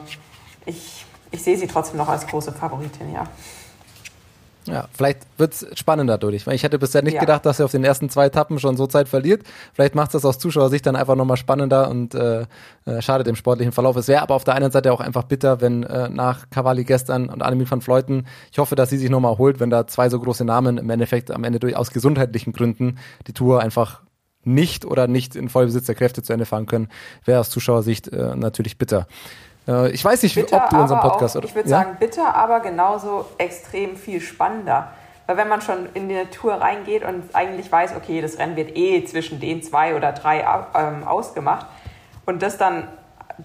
ich, 0.64 1.04
ich 1.30 1.42
sehe 1.42 1.56
sie 1.56 1.66
trotzdem 1.66 1.98
noch 1.98 2.08
als 2.08 2.26
große 2.26 2.52
Favoritin, 2.52 3.12
ja. 3.12 3.24
Ja, 4.68 4.88
vielleicht 4.92 5.20
wird's 5.36 5.66
spannender 5.74 6.18
dadurch, 6.18 6.46
weil 6.46 6.54
ich 6.54 6.62
hätte 6.62 6.78
bisher 6.78 7.02
nicht 7.02 7.14
ja. 7.14 7.20
gedacht, 7.20 7.46
dass 7.46 7.58
er 7.58 7.64
auf 7.64 7.70
den 7.70 7.84
ersten 7.84 8.10
zwei 8.10 8.26
Etappen 8.26 8.58
schon 8.58 8.76
so 8.76 8.86
Zeit 8.86 9.08
verliert. 9.08 9.42
Vielleicht 9.72 9.94
macht 9.94 10.14
das 10.14 10.24
aus 10.24 10.38
Zuschauersicht 10.38 10.84
dann 10.86 10.96
einfach 10.96 11.14
nochmal 11.14 11.36
spannender 11.36 11.88
und 11.90 12.14
äh, 12.14 12.46
äh, 12.84 13.02
schadet 13.02 13.26
dem 13.26 13.36
sportlichen 13.36 13.72
Verlauf. 13.72 13.96
Es 13.96 14.08
wäre 14.08 14.22
aber 14.22 14.34
auf 14.34 14.44
der 14.44 14.54
einen 14.54 14.70
Seite 14.70 14.92
auch 14.92 15.00
einfach 15.00 15.24
bitter, 15.24 15.60
wenn 15.60 15.82
äh, 15.82 16.08
nach 16.08 16.50
Cavalli 16.50 16.84
gestern 16.84 17.28
und 17.28 17.42
Annemiek 17.42 17.70
van 17.70 17.80
Fleuten, 17.80 18.26
ich 18.52 18.58
hoffe, 18.58 18.76
dass 18.76 18.90
sie 18.90 18.98
sich 18.98 19.10
nochmal 19.10 19.38
holt, 19.38 19.60
wenn 19.60 19.70
da 19.70 19.86
zwei 19.86 20.08
so 20.08 20.18
große 20.20 20.44
Namen 20.44 20.78
im 20.78 20.90
Endeffekt 20.90 21.30
am 21.30 21.44
Ende 21.44 21.58
durch 21.58 21.76
aus 21.76 21.90
gesundheitlichen 21.90 22.52
Gründen 22.52 22.98
die 23.26 23.32
Tour 23.32 23.60
einfach 23.62 24.02
nicht 24.44 24.84
oder 24.84 25.06
nicht 25.06 25.36
in 25.36 25.48
Vollbesitz 25.48 25.86
der 25.86 25.94
Kräfte 25.94 26.22
zu 26.22 26.32
Ende 26.32 26.46
fahren 26.46 26.66
können, 26.66 26.88
wäre 27.24 27.40
aus 27.40 27.50
Zuschauersicht 27.50 28.08
äh, 28.08 28.34
natürlich 28.34 28.78
bitter. 28.78 29.06
Äh, 29.68 29.90
ich 29.90 30.04
weiß 30.04 30.22
nicht, 30.22 30.34
bitter, 30.34 30.64
ob 30.64 30.70
du 30.70 30.80
unseren 30.80 31.00
Podcast 31.00 31.36
auch, 31.36 31.40
oder 31.40 31.48
Ich 31.48 31.54
würde 31.54 31.68
ja? 31.68 31.78
sagen, 31.78 31.96
bitter, 32.00 32.34
aber 32.34 32.60
genauso 32.60 33.26
extrem 33.36 33.96
viel 33.96 34.20
spannender. 34.20 34.92
Weil 35.26 35.36
wenn 35.36 35.48
man 35.48 35.60
schon 35.60 35.88
in 35.92 36.08
die 36.08 36.24
Tour 36.32 36.54
reingeht 36.54 37.04
und 37.04 37.34
eigentlich 37.34 37.70
weiß, 37.70 37.94
okay, 37.96 38.22
das 38.22 38.38
Rennen 38.38 38.56
wird 38.56 38.76
eh 38.76 39.04
zwischen 39.04 39.40
den 39.40 39.62
zwei 39.62 39.94
oder 39.94 40.12
drei 40.12 40.44
ähm, 40.74 41.06
ausgemacht 41.06 41.66
und 42.24 42.40
das 42.40 42.56
dann, 42.56 42.88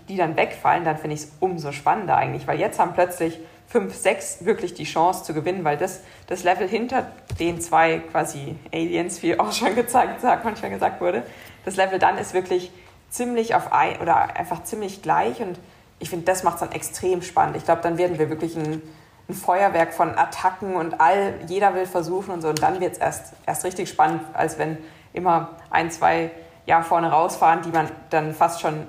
die 0.07 0.15
dann 0.15 0.37
wegfallen, 0.37 0.85
dann 0.85 0.97
finde 0.97 1.15
ich 1.15 1.23
es 1.23 1.31
umso 1.41 1.73
spannender 1.73 2.15
eigentlich, 2.15 2.47
weil 2.47 2.57
jetzt 2.57 2.79
haben 2.79 2.93
plötzlich 2.93 3.37
fünf, 3.67 3.95
sechs 3.95 4.45
wirklich 4.45 4.75
die 4.75 4.85
Chance 4.85 5.25
zu 5.25 5.33
gewinnen, 5.33 5.65
weil 5.65 5.75
das, 5.75 6.01
das 6.27 6.45
Level 6.45 6.69
hinter 6.69 7.07
den 7.39 7.59
zwei 7.59 7.99
quasi 8.11 8.55
Aliens, 8.71 9.21
wie 9.21 9.37
auch 9.37 9.51
schon 9.51 9.75
gezeigt, 9.75 10.21
sagt, 10.21 10.45
manchmal 10.45 10.71
gesagt 10.71 11.01
wurde, 11.01 11.23
das 11.65 11.75
Level 11.75 11.99
dann 11.99 12.17
ist 12.17 12.33
wirklich 12.33 12.71
ziemlich 13.09 13.55
auf 13.55 13.73
ein 13.73 13.99
oder 13.99 14.37
einfach 14.37 14.63
ziemlich 14.63 15.01
gleich 15.01 15.41
und 15.41 15.59
ich 16.03 16.09
finde, 16.09 16.25
das 16.25 16.43
macht 16.43 16.55
es 16.55 16.59
dann 16.59 16.73
extrem 16.73 17.21
spannend. 17.21 17.55
Ich 17.55 17.63
glaube, 17.63 17.81
dann 17.81 17.97
werden 17.97 18.19
wir 18.19 18.29
wirklich 18.29 18.57
ein, 18.57 18.81
ein, 19.29 19.33
Feuerwerk 19.33 19.93
von 19.93 20.09
Attacken 20.17 20.75
und 20.75 20.99
all, 20.99 21.35
jeder 21.47 21.73
will 21.75 21.85
versuchen 21.85 22.31
und 22.31 22.41
so. 22.41 22.49
Und 22.49 22.61
dann 22.61 22.81
wird 22.81 22.91
es 22.93 22.97
erst, 22.97 23.33
erst 23.45 23.63
richtig 23.63 23.87
spannend, 23.87 24.21
als 24.33 24.59
wenn 24.59 24.77
immer 25.13 25.51
ein, 25.69 25.89
zwei 25.91 26.31
ja, 26.65 26.81
vorne 26.81 27.09
rausfahren, 27.09 27.61
die 27.61 27.69
man 27.69 27.89
dann 28.09 28.33
fast 28.33 28.59
schon 28.59 28.83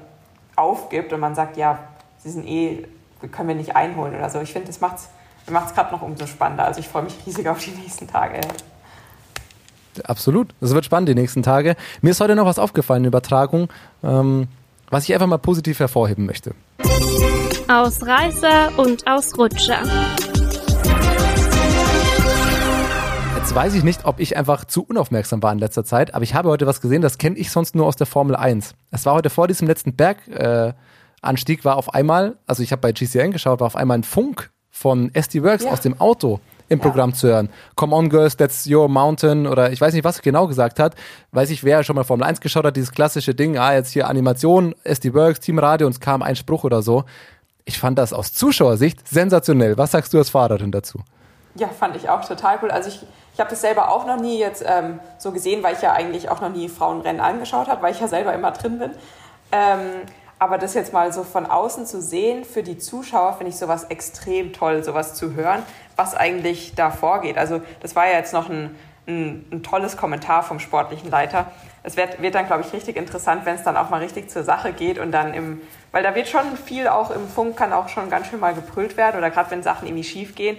aufgibt 0.57 1.13
und 1.13 1.21
man 1.21 1.37
sagt, 1.37 1.57
ja, 1.57 1.79
sie 2.19 2.31
sind 2.31 2.49
eh, 2.49 2.85
können 3.31 3.49
wir 3.49 3.55
nicht 3.55 3.77
einholen 3.77 4.17
oder 4.17 4.29
so. 4.29 4.41
Ich 4.41 4.53
finde, 4.53 4.67
das 4.67 4.81
macht 4.81 4.97
es 4.97 5.75
gerade 5.75 5.93
noch 5.93 6.03
umso 6.03 6.27
spannender. 6.27 6.65
Also 6.65 6.81
ich 6.81 6.89
freue 6.89 7.05
mich 7.05 7.15
riesig 7.25 7.49
auf 7.49 7.61
die 7.61 7.71
nächsten 7.71 8.09
Tage. 8.09 8.41
Absolut. 10.03 10.53
Das 10.61 10.75
wird 10.75 10.85
spannend 10.85 11.09
die 11.09 11.15
nächsten 11.15 11.45
Tage. 11.45 11.77
Mir 12.03 12.11
ist 12.11 12.21
heute 12.21 12.35
noch 12.35 12.47
was 12.47 12.59
aufgefallen 12.59 13.05
in 13.05 13.09
Übertragung, 13.09 13.69
ähm, 14.03 14.49
was 14.91 15.05
ich 15.05 15.15
einfach 15.15 15.29
mal 15.29 15.39
positiv 15.39 15.79
hervorheben 15.79 16.27
möchte. 16.27 16.57
Ausreißer 17.69 18.79
und 18.79 19.07
Ausrutscher. 19.07 19.81
Jetzt 23.37 23.55
weiß 23.55 23.75
ich 23.75 23.83
nicht, 23.83 24.05
ob 24.05 24.21
ich 24.21 24.37
einfach 24.37 24.67
zu 24.67 24.85
unaufmerksam 24.85 25.43
war 25.43 25.51
in 25.51 25.59
letzter 25.59 25.85
Zeit, 25.85 26.13
aber 26.13 26.25
ich 26.25 26.35
habe 26.35 26.51
heute 26.51 26.67
was 26.67 26.83
gesehen, 26.83 27.01
das 27.01 27.17
kenne 27.17 27.37
ich 27.39 27.51
sonst 27.51 27.75
nur 27.75 27.87
aus 27.87 27.97
der 27.97 28.07
Formel 28.07 28.37
1. 28.37 28.75
Es 28.91 29.07
war 29.07 29.15
heute 29.15 29.31
vor 29.31 29.49
diesem 29.49 29.67
letzten 29.67 29.97
Berganstieg, 29.97 31.61
äh, 31.61 31.65
war 31.65 31.77
auf 31.77 31.95
einmal, 31.95 32.37
also 32.47 32.63
ich 32.63 32.71
habe 32.71 32.81
bei 32.81 32.93
GCN 32.93 33.31
geschaut, 33.31 33.61
war 33.61 33.67
auf 33.67 33.77
einmal 33.77 33.99
ein 33.99 34.05
Funk 34.05 34.51
von 34.71 35.15
SD 35.15 35.43
Works 35.43 35.65
ja. 35.65 35.71
aus 35.71 35.81
dem 35.81 35.99
Auto 35.99 36.41
im 36.69 36.79
ja. 36.79 36.83
Programm 36.83 37.15
zu 37.15 37.29
hören. 37.29 37.49
Come 37.77 37.95
on, 37.95 38.09
Girls, 38.09 38.37
that's 38.37 38.67
your 38.67 38.89
mountain 38.89 39.47
oder 39.47 39.73
ich 39.73 39.81
weiß 39.81 39.95
nicht, 39.95 40.05
was 40.05 40.19
er 40.19 40.23
genau 40.23 40.47
gesagt 40.47 40.79
hat. 40.79 40.95
Weiß 41.33 41.51
ich, 41.51 41.65
wer 41.65 41.83
schon 41.85 41.97
mal 41.97 42.05
Formel 42.05 42.27
1 42.27 42.41
geschaut 42.41 42.65
hat, 42.65 42.77
dieses 42.77 42.93
klassische 42.93 43.35
Ding, 43.35 43.57
ah, 43.57 43.75
jetzt 43.75 43.93
hier 43.93 44.09
Animation, 44.09 44.75
SD 44.85 45.15
Works, 45.15 45.41
Teamradio 45.41 45.87
und 45.87 45.93
es 45.93 46.01
kam 46.01 46.23
ein 46.23 46.37
Spruch 46.37 46.65
oder 46.65 46.83
so. 46.83 47.05
Ich 47.67 47.79
fand 47.79 47.99
das 47.99 48.13
aus 48.13 48.35
Zuschauersicht 48.35 49.09
sensationell. 49.09 49.79
Was 49.79 49.93
sagst 49.93 50.13
du 50.13 50.19
als 50.19 50.31
Fahrerin 50.31 50.71
dazu? 50.71 51.01
Ja, 51.55 51.69
fand 51.69 51.97
ich 51.97 52.11
auch 52.11 52.25
total 52.25 52.59
cool. 52.63 52.71
Also 52.71 52.89
ich, 52.89 53.07
ich 53.33 53.41
habe 53.41 53.49
das 53.49 53.61
selber 53.61 53.91
auch 53.91 54.07
noch 54.07 54.21
nie 54.21 54.39
jetzt 54.39 54.63
ähm, 54.67 55.01
so 55.19 55.33
gesehen, 55.33 55.63
weil 55.63 55.75
ich 55.75 55.83
ja 55.83 55.93
eigentlich 55.93 56.29
auch 56.29 56.41
noch 56.41 56.51
nie 56.51 56.69
Frauenrennen 56.69 57.23
angeschaut 57.23 57.69
habe, 57.69 57.81
weil 57.83 57.93
ich 57.93 58.01
ja 58.01 58.09
selber 58.09 58.35
immer 58.35 58.51
drin 58.51 58.79
bin. 58.79 58.91
Ähm, 59.53 60.03
aber 60.39 60.59
das 60.59 60.75
jetzt 60.75 60.93
mal 60.93 61.13
so 61.13 61.23
von 61.23 61.47
außen 61.47 61.87
zu 61.87 62.03
sehen, 62.03 62.45
für 62.45 62.63
die 62.63 62.77
Zuschauer 62.77 63.35
finde 63.35 63.51
ich 63.51 63.57
sowas 63.57 63.85
extrem 63.85 64.53
toll, 64.53 64.85
sowas 64.85 65.15
zu 65.15 65.35
hören, 65.35 65.63
was 65.97 66.15
eigentlich 66.15 66.75
da 66.75 66.91
vorgeht. 66.91 67.39
Also 67.39 67.63
das 67.81 67.97
war 67.97 68.07
ja 68.07 68.19
jetzt 68.19 68.35
noch 68.35 68.51
ein, 68.51 68.77
ein, 69.07 69.47
ein 69.51 69.63
tolles 69.63 69.97
Kommentar 69.97 70.43
vom 70.43 70.59
sportlichen 70.59 71.09
Leiter. 71.09 71.47
Es 71.85 71.97
wird, 71.97 72.21
wird 72.21 72.35
dann, 72.35 72.47
glaube 72.47 72.65
ich, 72.67 72.73
richtig 72.73 72.97
interessant, 72.97 73.45
wenn 73.45 73.55
es 73.55 73.63
dann 73.63 73.77
auch 73.77 73.91
mal 73.91 74.01
richtig 74.01 74.31
zur 74.31 74.43
Sache 74.43 74.73
geht 74.73 74.99
und 74.99 75.13
dann 75.13 75.35
im, 75.35 75.61
weil 75.93 76.03
da 76.03 76.15
wird 76.15 76.27
schon 76.27 76.57
viel 76.57 76.89
auch 76.89 77.11
im 77.11 77.29
Funk, 77.29 77.57
kann 77.57 77.73
auch 77.73 77.89
schon 77.89 78.11
ganz 78.11 78.27
schön 78.27 78.41
mal 78.41 78.55
gebrüllt 78.55 78.97
werden 78.97 79.19
oder 79.19 79.31
gerade 79.31 79.51
wenn 79.51 79.63
Sachen 79.63 79.87
irgendwie 79.87 80.05
schief 80.05 80.35
gehen 80.35 80.57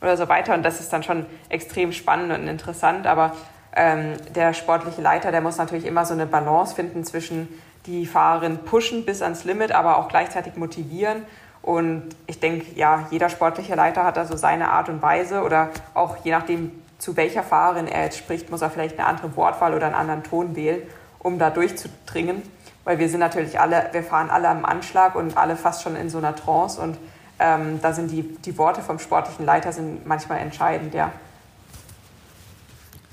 oder 0.00 0.16
so 0.16 0.28
weiter 0.28 0.54
und 0.54 0.62
das 0.62 0.80
ist 0.80 0.92
dann 0.92 1.02
schon 1.02 1.26
extrem 1.48 1.92
spannend 1.92 2.32
und 2.32 2.46
interessant, 2.46 3.06
aber 3.06 3.34
ähm, 3.74 4.14
der 4.34 4.54
sportliche 4.54 5.02
Leiter, 5.02 5.30
der 5.32 5.40
muss 5.40 5.58
natürlich 5.58 5.84
immer 5.84 6.04
so 6.04 6.14
eine 6.14 6.26
Balance 6.26 6.74
finden 6.74 7.04
zwischen 7.04 7.48
die 7.86 8.06
Fahrerin 8.06 8.58
pushen 8.58 9.04
bis 9.04 9.22
ans 9.22 9.44
Limit, 9.44 9.72
aber 9.72 9.98
auch 9.98 10.08
gleichzeitig 10.08 10.56
motivieren. 10.56 11.24
Und 11.62 12.04
ich 12.26 12.38
denke, 12.40 12.66
ja, 12.76 13.06
jeder 13.10 13.28
sportliche 13.28 13.74
Leiter 13.74 14.04
hat 14.04 14.16
da 14.16 14.24
so 14.24 14.36
seine 14.36 14.70
Art 14.70 14.88
und 14.88 15.02
Weise 15.02 15.42
oder 15.42 15.70
auch 15.94 16.16
je 16.24 16.30
nachdem, 16.30 16.72
zu 16.98 17.16
welcher 17.16 17.42
Fahrerin 17.42 17.86
er 17.86 18.04
jetzt 18.04 18.18
spricht, 18.18 18.50
muss 18.50 18.62
er 18.62 18.70
vielleicht 18.70 18.98
eine 18.98 19.08
andere 19.08 19.36
Wortwahl 19.36 19.74
oder 19.74 19.86
einen 19.86 19.94
anderen 19.94 20.24
Ton 20.24 20.56
wählen, 20.56 20.82
um 21.18 21.38
da 21.38 21.50
durchzudringen. 21.50 22.42
Weil 22.84 22.98
wir 22.98 23.08
sind 23.08 23.20
natürlich 23.20 23.60
alle, 23.60 23.88
wir 23.92 24.02
fahren 24.02 24.30
alle 24.30 24.48
am 24.48 24.64
Anschlag 24.64 25.14
und 25.14 25.36
alle 25.36 25.56
fast 25.56 25.82
schon 25.82 25.94
in 25.96 26.10
so 26.10 26.18
einer 26.18 26.34
Trance 26.34 26.80
und 26.80 26.96
ähm, 27.38 27.80
da 27.80 27.92
sind 27.92 28.10
die, 28.10 28.22
die 28.22 28.58
Worte 28.58 28.82
vom 28.82 28.98
sportlichen 28.98 29.46
Leiter 29.46 29.72
sind 29.72 30.06
manchmal 30.06 30.40
entscheidend, 30.40 30.94
ja. 30.94 31.12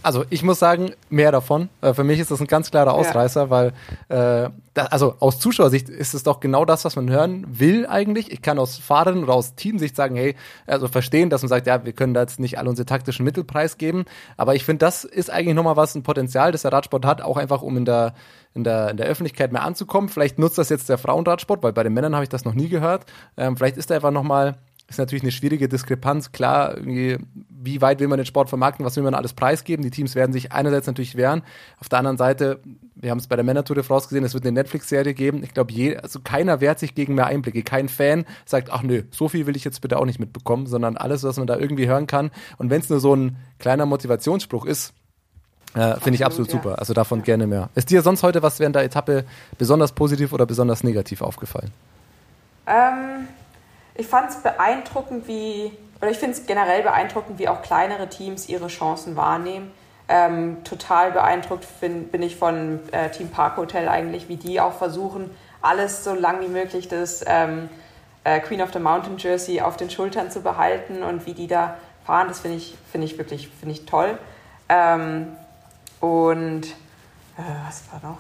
Also 0.06 0.24
ich 0.30 0.44
muss 0.44 0.60
sagen, 0.60 0.92
mehr 1.10 1.32
davon. 1.32 1.70
Äh, 1.82 1.96
für 1.96 2.04
mich 2.04 2.20
ist 2.20 2.30
das 2.30 2.40
ein 2.40 2.46
ganz 2.46 2.70
klarer 2.70 2.94
Ausreißer, 2.94 3.46
ja. 3.46 3.50
weil 3.50 3.68
äh, 4.10 4.52
da, 4.76 4.86
also 4.92 5.16
aus 5.20 5.40
Zuschauersicht 5.40 5.90
ist 5.90 6.14
es 6.14 6.22
doch 6.22 6.40
genau 6.40 6.64
das, 6.64 6.86
was 6.86 6.96
man 6.96 7.10
hören 7.10 7.44
will 7.48 7.88
eigentlich. 7.88 8.32
Ich 8.32 8.44
kann 8.44 8.60
aus 8.60 8.78
Fahrern 8.78 9.24
oder 9.24 9.34
aus 9.34 9.56
Teamsicht 9.56 9.96
sagen, 9.96 10.16
hey, 10.16 10.36
also 10.68 10.88
verstehen, 10.88 11.32
dass 11.32 11.42
man 11.42 11.50
sagt, 11.50 11.66
ja, 11.66 11.86
wir 11.86 11.94
können 11.94 12.14
da 12.14 12.22
jetzt 12.22 12.40
nicht 12.40 12.60
alle 12.60 12.70
unsere 12.70 12.86
taktischen 12.86 13.26
Mittel 13.26 13.44
preisgeben. 13.44 14.06
Aber 14.38 14.54
ich 14.54 14.64
finde, 14.64 14.86
das 14.86 15.06
ist 15.06 15.32
eigentlich 15.32 15.56
nochmal 15.56 15.76
was, 15.76 15.96
ein 15.96 16.04
Potenzial, 16.04 16.52
das 16.52 16.62
der 16.62 16.72
Radsport 16.72 17.04
hat, 17.04 17.24
auch 17.24 17.38
einfach 17.38 17.64
um 17.64 17.76
in 17.76 17.86
der 17.86 18.14
in 18.54 18.64
der, 18.64 18.90
in 18.90 18.98
der 18.98 19.08
Öffentlichkeit 19.08 19.52
mehr 19.52 19.64
anzukommen. 19.64 20.08
Vielleicht 20.08 20.40
nutzt 20.40 20.58
das 20.58 20.70
jetzt 20.70 20.88
der 20.88 20.98
Frauenradsport, 20.98 21.62
weil 21.62 21.74
bei 21.74 21.84
den 21.84 21.94
Männern 21.94 22.16
habe 22.16 22.24
ich 22.24 22.30
das 22.30 22.46
noch 22.46 22.54
nie 22.54 22.70
gehört. 22.70 23.06
Ähm, 23.36 23.58
vielleicht 23.58 23.76
ist 23.76 23.90
da 23.90 23.96
einfach 23.96 24.12
nochmal 24.12 24.56
ist 24.88 25.00
natürlich 25.00 25.24
eine 25.24 25.32
schwierige 25.32 25.68
Diskrepanz. 25.68 26.32
Klar, 26.32 26.76
wie 26.84 27.82
weit 27.82 28.00
will 28.00 28.08
man 28.08 28.18
den 28.18 28.26
Sport 28.26 28.50
vermarkten, 28.50 28.86
was 28.86 28.96
will 28.96 29.04
man 29.04 29.16
alles 29.16 29.34
preisgeben? 29.34 29.84
Die 29.84 29.90
Teams 29.90 30.14
werden 30.14 30.32
sich 30.32 30.52
einerseits 30.52 30.86
natürlich 30.86 31.16
wehren. 31.16 31.42
Auf 31.80 31.90
der 31.90 32.00
anderen 32.00 32.18
Seite, 32.18 32.60
wir 32.96 33.10
haben 33.10 33.18
es 33.18 33.28
bei 33.28 33.36
der 33.36 33.44
Männer-Tour 33.44 33.76
de 33.76 33.84
France 33.84 34.08
gesehen, 34.08 34.24
es 34.24 34.36
wird 34.36 34.46
eine 34.46 34.52
Netflix-Serie 34.52 35.16
geben. 35.16 35.44
Ich 35.44 35.54
glaube, 35.54 35.74
also 36.02 36.20
keiner 36.20 36.62
wehrt 36.62 36.80
sich 36.80 36.94
gegen 36.94 37.16
mehr 37.16 37.26
Einblicke. 37.26 37.64
Kein 37.64 37.90
Fan 37.90 38.26
sagt, 38.46 38.72
ach 38.72 38.84
nö, 38.84 39.04
so 39.10 39.28
viel 39.28 39.48
will 39.48 39.56
ich 39.56 39.64
jetzt 39.64 39.82
bitte 39.82 39.98
auch 39.98 40.06
nicht 40.06 40.20
mitbekommen, 40.20 40.68
sondern 40.68 40.98
alles, 40.98 41.24
was 41.24 41.38
man 41.38 41.48
da 41.48 41.58
irgendwie 41.58 41.88
hören 41.88 42.06
kann. 42.06 42.30
Und 42.58 42.70
wenn 42.70 42.82
es 42.82 42.90
nur 42.90 43.00
so 43.00 43.16
ein 43.16 43.38
kleiner 43.58 43.86
Motivationsspruch 43.86 44.66
ist, 44.66 44.94
äh, 45.74 46.00
Finde 46.00 46.16
ich 46.16 46.26
absolut 46.26 46.48
ja. 46.48 46.54
super. 46.54 46.80
Also 46.80 46.94
davon 46.94 47.20
ja. 47.20 47.26
gerne 47.26 47.48
mehr. 47.48 47.70
Ist 47.76 47.90
dir 47.90 48.02
sonst 48.02 48.24
heute 48.24 48.42
was 48.42 48.62
während 48.62 48.78
der 48.78 48.84
Etappe 48.84 49.26
besonders 49.58 49.92
positiv 49.92 50.32
oder 50.32 50.46
besonders 50.46 50.86
negativ 50.86 51.22
aufgefallen? 51.22 51.72
Ähm, 52.66 53.28
ich 53.96 54.08
fand 54.08 54.30
es 54.30 54.38
beeindruckend, 54.38 55.28
wie, 55.28 55.72
oder 56.02 56.12
ich 56.12 56.18
finde 56.18 56.38
es 56.38 56.46
generell 56.46 56.84
beeindruckend, 56.84 57.40
wie 57.40 57.48
auch 57.48 57.62
kleinere 57.62 58.10
Teams 58.10 58.50
ihre 58.50 58.68
Chancen 58.68 59.16
wahrnehmen. 59.16 59.72
Ähm, 60.08 60.64
total 60.64 61.12
beeindruckt 61.12 61.66
bin, 61.82 62.10
bin 62.10 62.22
ich 62.22 62.36
von 62.36 62.80
äh, 62.92 63.10
Team 63.10 63.30
Park 63.30 63.58
Hotel 63.58 63.90
eigentlich, 63.90 64.30
wie 64.30 64.36
die 64.36 64.62
auch 64.62 64.74
versuchen, 64.74 65.32
alles 65.64 66.04
so 66.04 66.14
lang 66.14 66.42
wie 66.42 66.48
möglich 66.48 66.88
das 66.88 67.24
ähm, 67.26 67.70
äh, 68.24 68.40
Queen 68.40 68.62
of 68.62 68.72
the 68.72 68.80
Mountain 68.80 69.18
Jersey 69.18 69.62
auf 69.62 69.78
den 69.78 69.90
Schultern 69.90 70.30
zu 70.30 70.42
behalten 70.42 71.02
und 71.02 71.26
wie 71.26 71.34
die 71.34 71.48
da 71.48 71.78
fahren. 72.06 72.28
Das 72.28 72.42
finde 72.42 72.58
ich, 72.58 72.78
find 72.92 73.04
ich 73.04 73.18
wirklich 73.18 73.48
find 73.48 73.72
ich 73.72 73.86
toll. 73.86 74.18
Ähm, 74.70 75.36
und 76.02 76.66
äh, 77.38 77.66
was 77.66 77.84
war 77.92 78.08
noch? 78.08 78.20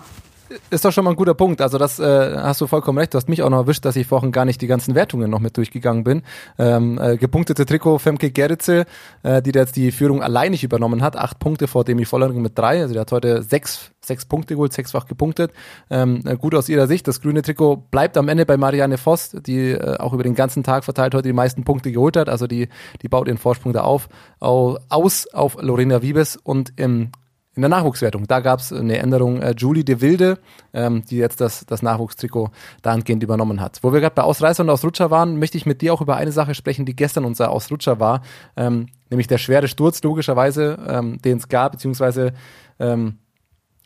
Ist 0.69 0.86
doch 0.86 0.91
schon 0.91 1.03
mal 1.03 1.12
ein 1.12 1.15
guter 1.15 1.34
Punkt. 1.34 1.62
Also 1.62 1.77
das 1.77 1.99
äh, 1.99 2.38
hast 2.38 2.62
du 2.62 2.67
vollkommen 2.67 2.97
recht. 2.97 3.13
Du 3.13 3.17
hast 3.17 3.29
mich 3.29 3.41
auch 3.43 3.49
noch 3.49 3.60
erwischt, 3.60 3.86
dass 3.86 3.95
ich 3.95 4.08
vorhin 4.08 4.31
gar 4.31 4.45
nicht 4.45 4.62
die 4.62 4.67
ganzen 4.67 4.95
Wertungen 4.95 5.29
noch 5.29 5.39
mit 5.39 5.58
durchgegangen 5.58 6.03
bin. 6.03 6.23
Ähm, 6.58 6.99
äh, 7.01 7.17
gepunktete 7.17 7.65
Trikot 7.65 7.99
Femke 7.99 8.31
Gerritze, 8.31 8.86
äh, 9.23 9.41
die 9.41 9.51
da 9.51 9.62
jetzt 9.62 9.75
die 9.75 9.91
Führung 9.91 10.21
alleinig 10.21 10.63
übernommen 10.63 11.01
hat. 11.01 11.15
Acht 11.15 11.39
Punkte 11.39 11.67
vor 11.67 11.84
Demi 11.84 12.05
Vollering 12.05 12.41
mit 12.41 12.58
drei. 12.58 12.81
Also 12.81 12.93
der 12.93 13.01
hat 13.01 13.12
heute 13.12 13.41
sechs, 13.41 13.91
sechs 14.01 14.25
Punkte 14.25 14.55
geholt, 14.55 14.73
sechsfach 14.73 15.05
gepunktet. 15.05 15.51
Ähm, 15.89 16.21
äh, 16.25 16.36
gut 16.36 16.55
aus 16.55 16.69
ihrer 16.69 16.88
Sicht. 16.88 17.08
Das 17.08 17.21
grüne 17.21 17.41
Trikot 17.41 17.77
bleibt 17.91 18.17
am 18.17 18.29
Ende 18.29 18.45
bei 18.45 18.58
Marianne 18.58 18.97
Voss, 18.97 19.31
die 19.31 19.71
äh, 19.71 19.97
auch 19.97 20.13
über 20.13 20.23
den 20.23 20.36
ganzen 20.36 20.63
Tag 20.63 20.84
verteilt 20.84 21.15
heute 21.15 21.27
die 21.27 21.34
meisten 21.34 21.63
Punkte 21.63 21.91
geholt 21.91 22.17
hat. 22.17 22.29
Also 22.29 22.47
die, 22.47 22.69
die 23.01 23.08
baut 23.08 23.27
ihren 23.27 23.38
Vorsprung 23.38 23.73
da 23.73 23.81
auf, 23.81 24.10
au, 24.39 24.77
aus 24.89 25.27
auf 25.34 25.58
Lorena 25.62 26.01
Wiebes 26.01 26.38
und 26.38 26.73
im 26.75 27.10
in 27.56 27.62
der 27.62 27.70
Nachwuchswertung. 27.70 28.28
Da 28.28 28.39
gab 28.41 28.60
es 28.60 28.74
eine 28.74 28.98
Änderung. 28.98 29.41
Äh, 29.41 29.54
Julie 29.58 29.84
de 29.84 30.02
Wilde, 30.02 30.39
ähm, 30.74 31.04
die 31.06 31.18
jetzt 31.18 31.41
das, 31.41 31.65
das 31.65 31.82
Nachwuchstrikot 31.82 32.50
dahingehend 32.82 33.24
übernommen 33.24 33.62
hat. 33.62 33.80
Wo 33.82 33.94
wir 33.94 34.02
gerade 34.02 34.15
bei 34.15 34.24
Ausreißer 34.24 34.63
und 34.63 34.70
Ausrutscher 34.70 35.12
waren, 35.12 35.39
möchte 35.39 35.58
ich 35.58 35.65
mit 35.65 35.82
dir 35.82 35.94
auch 35.94 36.02
über 36.02 36.18
eine 36.18 36.32
Sache 36.32 36.56
sprechen, 36.56 36.86
die 36.86 36.96
gestern 36.96 37.26
unser 37.26 37.50
Ausrutscher 37.52 38.00
war, 38.00 38.22
ähm, 38.58 38.88
nämlich 39.10 39.28
der 39.28 39.38
schwere 39.38 39.68
Sturz, 39.68 40.04
logischerweise, 40.04 40.78
ähm, 40.88 41.22
den 41.22 41.38
es 41.38 41.48
gab, 41.48 41.74
beziehungsweise 41.74 42.34
ähm, 42.80 43.20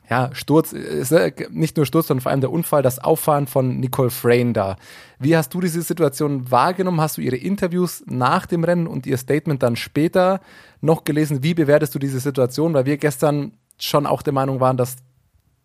ja, 0.10 0.32
Sturz, 0.34 0.74
ist 0.74 1.12
äh, 1.12 1.32
nicht 1.52 1.78
nur 1.78 1.86
Sturz, 1.86 2.08
sondern 2.08 2.24
vor 2.24 2.32
allem 2.32 2.42
der 2.42 2.52
Unfall, 2.52 2.82
das 2.82 2.98
Auffahren 2.98 3.46
von 3.46 3.80
Nicole 3.80 4.10
Frayne 4.10 4.54
da. 4.54 4.76
Wie 5.20 5.38
hast 5.38 5.54
du 5.54 5.62
diese 5.62 5.84
Situation 5.84 6.50
wahrgenommen? 6.50 7.00
Hast 7.00 7.18
du 7.18 7.22
ihre 7.22 7.36
Interviews 7.36 8.04
nach 8.08 8.48
dem 8.48 8.64
Rennen 8.64 8.88
und 8.88 9.06
ihr 9.06 9.18
Statement 9.18 9.62
dann 9.62 9.76
später 9.76 10.42
noch 10.82 11.04
gelesen? 11.04 11.44
Wie 11.44 11.54
bewertest 11.54 11.94
du 11.94 12.00
diese 12.00 12.20
Situation? 12.20 12.74
Weil 12.74 12.86
wir 12.86 12.98
gestern 12.98 13.52
schon 13.80 14.06
auch 14.06 14.22
der 14.22 14.34
Meinung 14.34 14.60
waren, 14.60 14.78
dass 14.78 14.98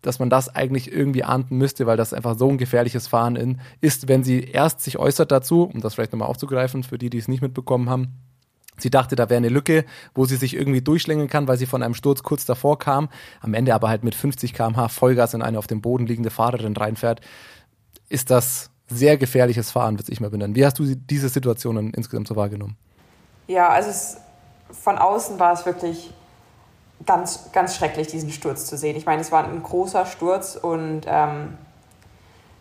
dass 0.05 0.19
man 0.19 0.29
das 0.29 0.53
eigentlich 0.53 0.91
irgendwie 0.91 1.23
ahnden 1.23 1.57
müsste, 1.57 1.87
weil 1.87 1.97
das 1.97 2.13
einfach 2.13 2.37
so 2.37 2.47
ein 2.47 2.59
gefährliches 2.59 3.07
Fahren 3.07 3.35
in, 3.35 3.59
ist, 3.81 4.07
wenn 4.07 4.23
sie 4.23 4.41
erst 4.41 4.81
sich 4.81 4.99
äußert 4.99 5.31
dazu, 5.31 5.63
um 5.63 5.81
das 5.81 5.95
vielleicht 5.95 6.11
nochmal 6.11 6.29
aufzugreifen, 6.29 6.83
für 6.83 6.99
die, 6.99 7.09
die 7.09 7.17
es 7.17 7.27
nicht 7.27 7.41
mitbekommen 7.41 7.89
haben. 7.89 8.13
Sie 8.77 8.89
dachte, 8.89 9.15
da 9.15 9.29
wäre 9.29 9.37
eine 9.37 9.49
Lücke, 9.49 9.85
wo 10.13 10.25
sie 10.25 10.35
sich 10.35 10.53
irgendwie 10.53 10.81
durchschlängeln 10.81 11.29
kann, 11.29 11.47
weil 11.47 11.57
sie 11.57 11.65
von 11.65 11.81
einem 11.81 11.93
Sturz 11.93 12.23
kurz 12.23 12.45
davor 12.45 12.77
kam. 12.77 13.09
Am 13.41 13.53
Ende 13.53 13.73
aber 13.73 13.89
halt 13.89 14.03
mit 14.03 14.13
50 14.13 14.53
km/h 14.53 14.89
Vollgas 14.89 15.33
in 15.33 15.41
eine 15.41 15.57
auf 15.57 15.67
dem 15.67 15.81
Boden 15.81 16.05
liegende 16.05 16.29
Fahrerin 16.29 16.75
reinfährt. 16.75 17.21
Ist 18.09 18.29
das 18.29 18.69
sehr 18.87 19.17
gefährliches 19.17 19.71
Fahren, 19.71 19.97
würde 19.97 20.11
ich 20.11 20.19
mal 20.19 20.29
benennen. 20.29 20.55
Wie 20.55 20.65
hast 20.65 20.77
du 20.77 20.83
diese 20.95 21.29
Situationen 21.29 21.93
insgesamt 21.93 22.27
so 22.27 22.35
wahrgenommen? 22.35 22.75
Ja, 23.47 23.69
also 23.69 23.89
es, 23.89 24.17
von 24.71 24.97
außen 24.97 25.39
war 25.39 25.53
es 25.53 25.65
wirklich 25.65 26.11
ganz, 27.05 27.51
ganz 27.51 27.75
schrecklich, 27.75 28.07
diesen 28.07 28.31
Sturz 28.31 28.65
zu 28.65 28.77
sehen. 28.77 28.95
Ich 28.95 29.05
meine, 29.05 29.21
es 29.21 29.31
war 29.31 29.43
ein 29.43 29.61
großer 29.61 30.05
Sturz 30.05 30.55
und 30.55 31.01
ähm, 31.07 31.57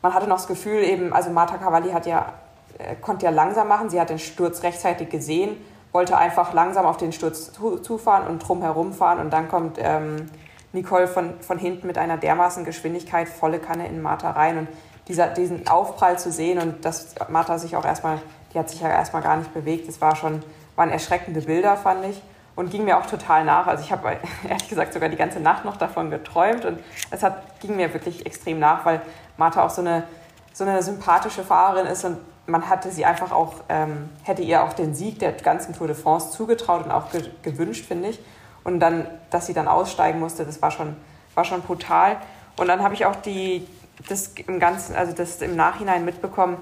man 0.02 0.14
hatte 0.14 0.26
noch 0.26 0.36
das 0.36 0.48
Gefühl 0.48 0.82
eben, 0.82 1.12
also 1.12 1.30
Marta 1.30 1.56
Cavalli 1.56 1.92
hat 1.92 2.06
ja, 2.06 2.32
äh, 2.78 2.96
konnte 2.96 3.26
ja 3.26 3.30
langsam 3.30 3.68
machen, 3.68 3.90
sie 3.90 4.00
hat 4.00 4.10
den 4.10 4.18
Sturz 4.18 4.62
rechtzeitig 4.62 5.08
gesehen, 5.08 5.56
wollte 5.92 6.16
einfach 6.16 6.52
langsam 6.52 6.84
auf 6.84 6.96
den 6.96 7.12
Sturz 7.12 7.52
zufahren 7.82 8.26
und 8.26 8.40
drumherum 8.40 8.92
fahren 8.92 9.20
und 9.20 9.32
dann 9.32 9.48
kommt 9.48 9.78
ähm, 9.80 10.28
Nicole 10.72 11.06
von, 11.06 11.40
von 11.40 11.58
hinten 11.58 11.86
mit 11.86 11.96
einer 11.98 12.16
dermaßen 12.16 12.64
Geschwindigkeit 12.64 13.28
volle 13.28 13.60
Kanne 13.60 13.86
in 13.86 14.02
Marta 14.02 14.32
rein 14.32 14.58
und 14.58 14.68
dieser, 15.06 15.28
diesen 15.28 15.68
Aufprall 15.68 16.18
zu 16.18 16.32
sehen 16.32 16.58
und 16.58 16.84
dass 16.84 17.14
Marta 17.28 17.58
sich 17.58 17.76
auch 17.76 17.84
erstmal, 17.84 18.20
die 18.52 18.58
hat 18.58 18.68
sich 18.68 18.80
ja 18.80 18.88
erstmal 18.88 19.22
gar 19.22 19.36
nicht 19.36 19.54
bewegt, 19.54 19.86
das 19.86 20.00
war 20.00 20.16
schon, 20.16 20.42
waren 20.74 20.90
erschreckende 20.90 21.42
Bilder, 21.42 21.76
fand 21.76 22.04
ich 22.06 22.20
und 22.56 22.70
ging 22.70 22.84
mir 22.84 22.98
auch 22.98 23.06
total 23.06 23.44
nach. 23.44 23.66
Also 23.66 23.84
ich 23.84 23.92
habe 23.92 24.18
ehrlich 24.48 24.68
gesagt 24.68 24.92
sogar 24.92 25.08
die 25.08 25.16
ganze 25.16 25.40
Nacht 25.40 25.64
noch 25.64 25.76
davon 25.76 26.10
geträumt 26.10 26.64
und 26.64 26.80
es 27.10 27.22
hat, 27.22 27.60
ging 27.60 27.76
mir 27.76 27.92
wirklich 27.92 28.26
extrem 28.26 28.58
nach, 28.58 28.84
weil 28.84 29.00
Martha 29.36 29.64
auch 29.64 29.70
so 29.70 29.80
eine, 29.80 30.04
so 30.52 30.64
eine 30.64 30.82
sympathische 30.82 31.42
Fahrerin 31.42 31.86
ist 31.86 32.04
und 32.04 32.18
man 32.46 32.68
hatte 32.68 32.90
sie 32.90 33.04
einfach 33.04 33.32
auch, 33.32 33.54
ähm, 33.68 34.10
hätte 34.22 34.42
ihr 34.42 34.62
auch 34.62 34.72
den 34.72 34.94
Sieg 34.94 35.18
der 35.18 35.32
ganzen 35.32 35.74
Tour 35.74 35.86
de 35.86 35.96
France 35.96 36.30
zugetraut 36.30 36.84
und 36.84 36.90
auch 36.90 37.10
ge 37.10 37.22
gewünscht, 37.42 37.86
finde 37.86 38.10
ich. 38.10 38.20
Und 38.64 38.80
dann, 38.80 39.06
dass 39.30 39.46
sie 39.46 39.54
dann 39.54 39.68
aussteigen 39.68 40.20
musste, 40.20 40.44
das 40.44 40.60
war 40.62 40.70
schon, 40.70 40.96
war 41.34 41.44
schon 41.44 41.62
brutal. 41.62 42.16
Und 42.56 42.68
dann 42.68 42.82
habe 42.82 42.94
ich 42.94 43.06
auch 43.06 43.16
die, 43.16 43.66
das 44.08 44.32
im 44.46 44.60
Ganzen, 44.60 44.94
also 44.94 45.12
das 45.12 45.40
im 45.42 45.56
Nachhinein 45.56 46.04
mitbekommen, 46.04 46.58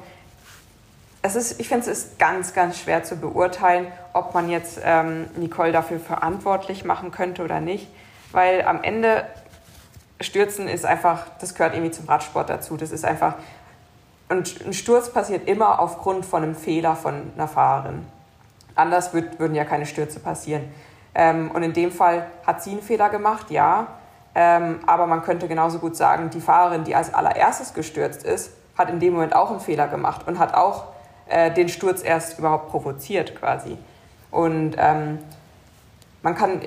es 1.23 1.37
ist, 1.37 1.61
ich 1.61 1.69
finde, 1.69 1.89
es 1.89 1.99
ist 1.99 2.19
ganz, 2.19 2.53
ganz 2.53 2.79
schwer 2.79 3.05
zu 3.05 3.17
beurteilen, 3.17 3.87
ob 4.13 4.35
man 4.35 4.51
jetzt 4.51 4.81
ähm, 4.85 5.27
Nicole 5.37 5.71
dafür 5.71 6.01
verantwortlich 6.01 6.85
machen 6.85 7.13
könnte 7.13 7.45
oder 7.45 7.61
nicht. 7.61 7.89
Weil 8.33 8.63
am 8.63 8.83
Ende 8.83 9.25
Stürzen 10.21 10.67
ist 10.67 10.85
einfach, 10.85 11.27
das 11.41 11.55
gehört 11.55 11.75
irgendwie 11.75 11.93
zum 11.93 12.07
Radsport 12.09 12.51
dazu. 12.51 12.77
Das 12.77 12.91
ist 12.91 13.05
einfach, 13.05 13.35
und 14.29 14.67
ein 14.67 14.73
Sturz 14.73 15.13
passiert 15.13 15.47
immer 15.47 15.79
aufgrund 15.79 16.25
von 16.25 16.43
einem 16.43 16.57
Fehler 16.57 16.97
von 16.97 17.33
einer 17.37 17.49
Fahrerin. 17.49 18.07
Anders 18.75 19.13
würd, 19.13 19.39
würden 19.39 19.55
ja 19.55 19.65
keine 19.65 19.87
Stürze 19.87 20.19
passieren. 20.19 20.73
Ähm, 21.15 21.51
und 21.53 21.63
in 21.63 21.73
dem 21.73 21.93
Fall 21.93 22.27
hat 22.47 22.63
sie 22.63 22.71
einen 22.71 22.83
Fehler 22.83 23.11
gemacht, 23.11 23.51
ja. 23.51 23.89
Ähm, 24.35 24.81
aber 24.87 25.07
man 25.07 25.23
könnte 25.23 25.47
genauso 25.47 25.79
gut 25.79 25.95
sagen, 25.95 26.31
die 26.31 26.41
Fahrerin, 26.41 26.85
die 26.85 26.95
als 26.95 27.13
allererstes 27.13 27.75
gestürzt 27.75 28.25
ist, 28.25 28.53
hat 28.77 28.89
in 28.89 28.99
dem 28.99 29.13
Moment 29.13 29.37
auch 29.37 29.51
einen 29.51 29.61
Fehler 29.61 29.87
gemacht 29.89 30.27
und 30.27 30.39
hat 30.39 30.55
auch 30.55 30.92
äh, 31.33 31.53
den 31.53 31.69
Sturz 31.69 32.03
erst 32.03 32.39
überhaupt 32.39 32.69
provoziert 32.71 33.35
quasi. 33.35 33.77
Und 34.31 34.77
ähm, 34.79 35.19
man 36.23 36.35
kann, 36.35 36.61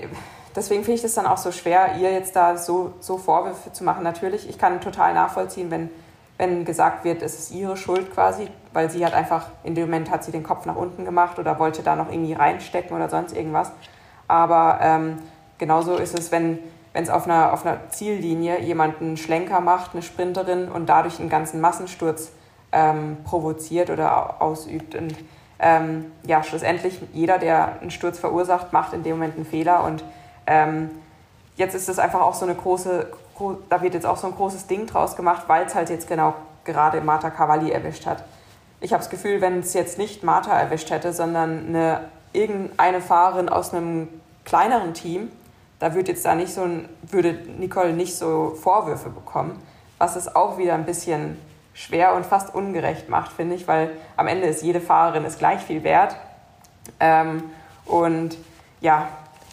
deswegen 0.56 0.84
finde 0.84 0.96
ich 0.96 1.02
das 1.02 1.14
dann 1.14 1.26
auch 1.26 1.38
so 1.38 1.52
schwer, 1.52 1.96
ihr 2.00 2.12
jetzt 2.12 2.36
da 2.36 2.58
so, 2.58 2.94
so 3.00 3.18
Vorwürfe 3.18 3.72
zu 3.72 3.84
machen. 3.84 4.04
Natürlich, 4.04 4.50
ich 4.50 4.58
kann 4.58 4.82
total 4.82 5.14
nachvollziehen, 5.14 5.72
wenn, 5.72 5.90
wenn 6.38 6.66
gesagt 6.66 7.04
wird, 7.04 7.22
es 7.22 7.40
ist 7.40 7.52
ihre 7.52 7.78
Schuld 7.78 8.14
quasi, 8.14 8.50
weil 8.74 8.90
sie 8.90 9.06
hat 9.06 9.14
einfach, 9.14 9.48
in 9.64 9.76
dem 9.76 9.86
Moment 9.86 10.12
hat 10.12 10.24
sie 10.24 10.32
den 10.32 10.44
Kopf 10.44 10.66
nach 10.66 10.76
unten 10.76 11.06
gemacht 11.06 11.40
oder 11.40 11.58
wollte 11.60 11.84
da 11.84 11.96
noch 11.96 12.12
irgendwie 12.12 12.34
reinstecken 12.34 12.96
oder 12.96 13.10
sonst 13.10 13.36
irgendwas. 13.36 13.72
Aber 14.28 14.80
ähm, 14.82 15.18
genauso 15.58 15.96
ist 15.96 16.18
es, 16.18 16.32
wenn 16.32 16.60
wenn 16.96 17.04
es 17.04 17.10
auf 17.10 17.26
einer, 17.26 17.52
auf 17.52 17.66
einer 17.66 17.90
Ziellinie 17.90 18.62
jemand 18.62 19.02
einen 19.02 19.18
Schlenker 19.18 19.60
macht, 19.60 19.92
eine 19.92 20.02
Sprinterin 20.02 20.70
und 20.70 20.88
dadurch 20.88 21.20
einen 21.20 21.28
ganzen 21.28 21.60
Massensturz 21.60 22.32
ähm, 22.76 23.18
provoziert 23.24 23.90
oder 23.90 24.42
ausübt. 24.42 24.96
Und 24.96 25.16
ähm, 25.60 26.12
ja, 26.24 26.44
schlussendlich 26.44 27.00
jeder, 27.14 27.40
der 27.40 27.80
einen 27.82 27.90
Sturz 27.90 28.20
verursacht, 28.20 28.74
macht 28.74 28.94
in 28.94 29.04
dem 29.04 29.14
Moment 29.14 29.36
einen 29.38 29.46
Fehler. 29.46 29.84
Und 29.86 30.04
ähm, 30.46 30.92
jetzt 31.56 31.74
ist 31.74 31.88
es 31.88 31.98
einfach 31.98 32.22
auch 32.22 32.34
so 32.34 32.46
eine 32.46 32.54
große, 32.54 33.08
da 33.70 33.82
wird 33.82 33.94
jetzt 33.94 34.06
auch 34.06 34.18
so 34.18 34.28
ein 34.28 34.36
großes 34.36 34.68
Ding 34.68 34.86
draus 34.86 35.16
gemacht, 35.16 35.44
weil 35.48 35.66
es 35.66 35.74
halt 35.74 35.90
jetzt 35.90 36.08
genau 36.08 36.34
gerade 36.66 37.00
Marta 37.00 37.30
Cavalli 37.30 37.72
erwischt 37.72 38.06
hat. 38.06 38.24
Ich 38.82 38.92
habe 38.92 39.02
das 39.02 39.10
Gefühl, 39.10 39.40
wenn 39.40 39.60
es 39.60 39.74
jetzt 39.74 39.98
nicht 39.98 40.24
Marta 40.24 40.52
erwischt 40.52 40.92
hätte, 40.92 41.14
sondern 41.14 41.68
eine, 41.68 42.02
irgendeine 42.34 43.00
Fahrerin 43.00 43.48
aus 43.48 43.74
einem 43.74 44.10
kleineren 44.44 44.94
Team, 44.94 45.32
da 45.80 45.94
würde 45.94 46.12
jetzt 46.12 46.26
da 46.26 46.36
nicht 46.36 46.54
so 46.54 46.64
ein, 46.64 46.90
würde 47.04 47.34
Nicole 47.58 47.94
nicht 47.94 48.18
so 48.18 48.56
Vorwürfe 48.62 49.10
bekommen, 49.10 49.62
was 49.98 50.18
es 50.18 50.36
auch 50.36 50.58
wieder 50.58 50.74
ein 50.74 50.86
bisschen 50.86 51.38
schwer 51.76 52.16
und 52.16 52.26
fast 52.26 52.56
ungerecht 52.56 53.10
macht, 53.10 53.32
finde 53.32 53.56
ich, 53.56 53.68
weil 53.68 53.92
am 54.16 54.28
Ende 54.28 54.48
ist 54.48 54.64
jede 54.64 54.82
Fahrerin 54.82 55.26
ist 55.26 55.38
gleich 55.38 55.60
viel 55.60 55.84
wert. 55.84 56.16
Ähm, 57.00 57.44
und 57.86 58.38
ja, 58.80 59.10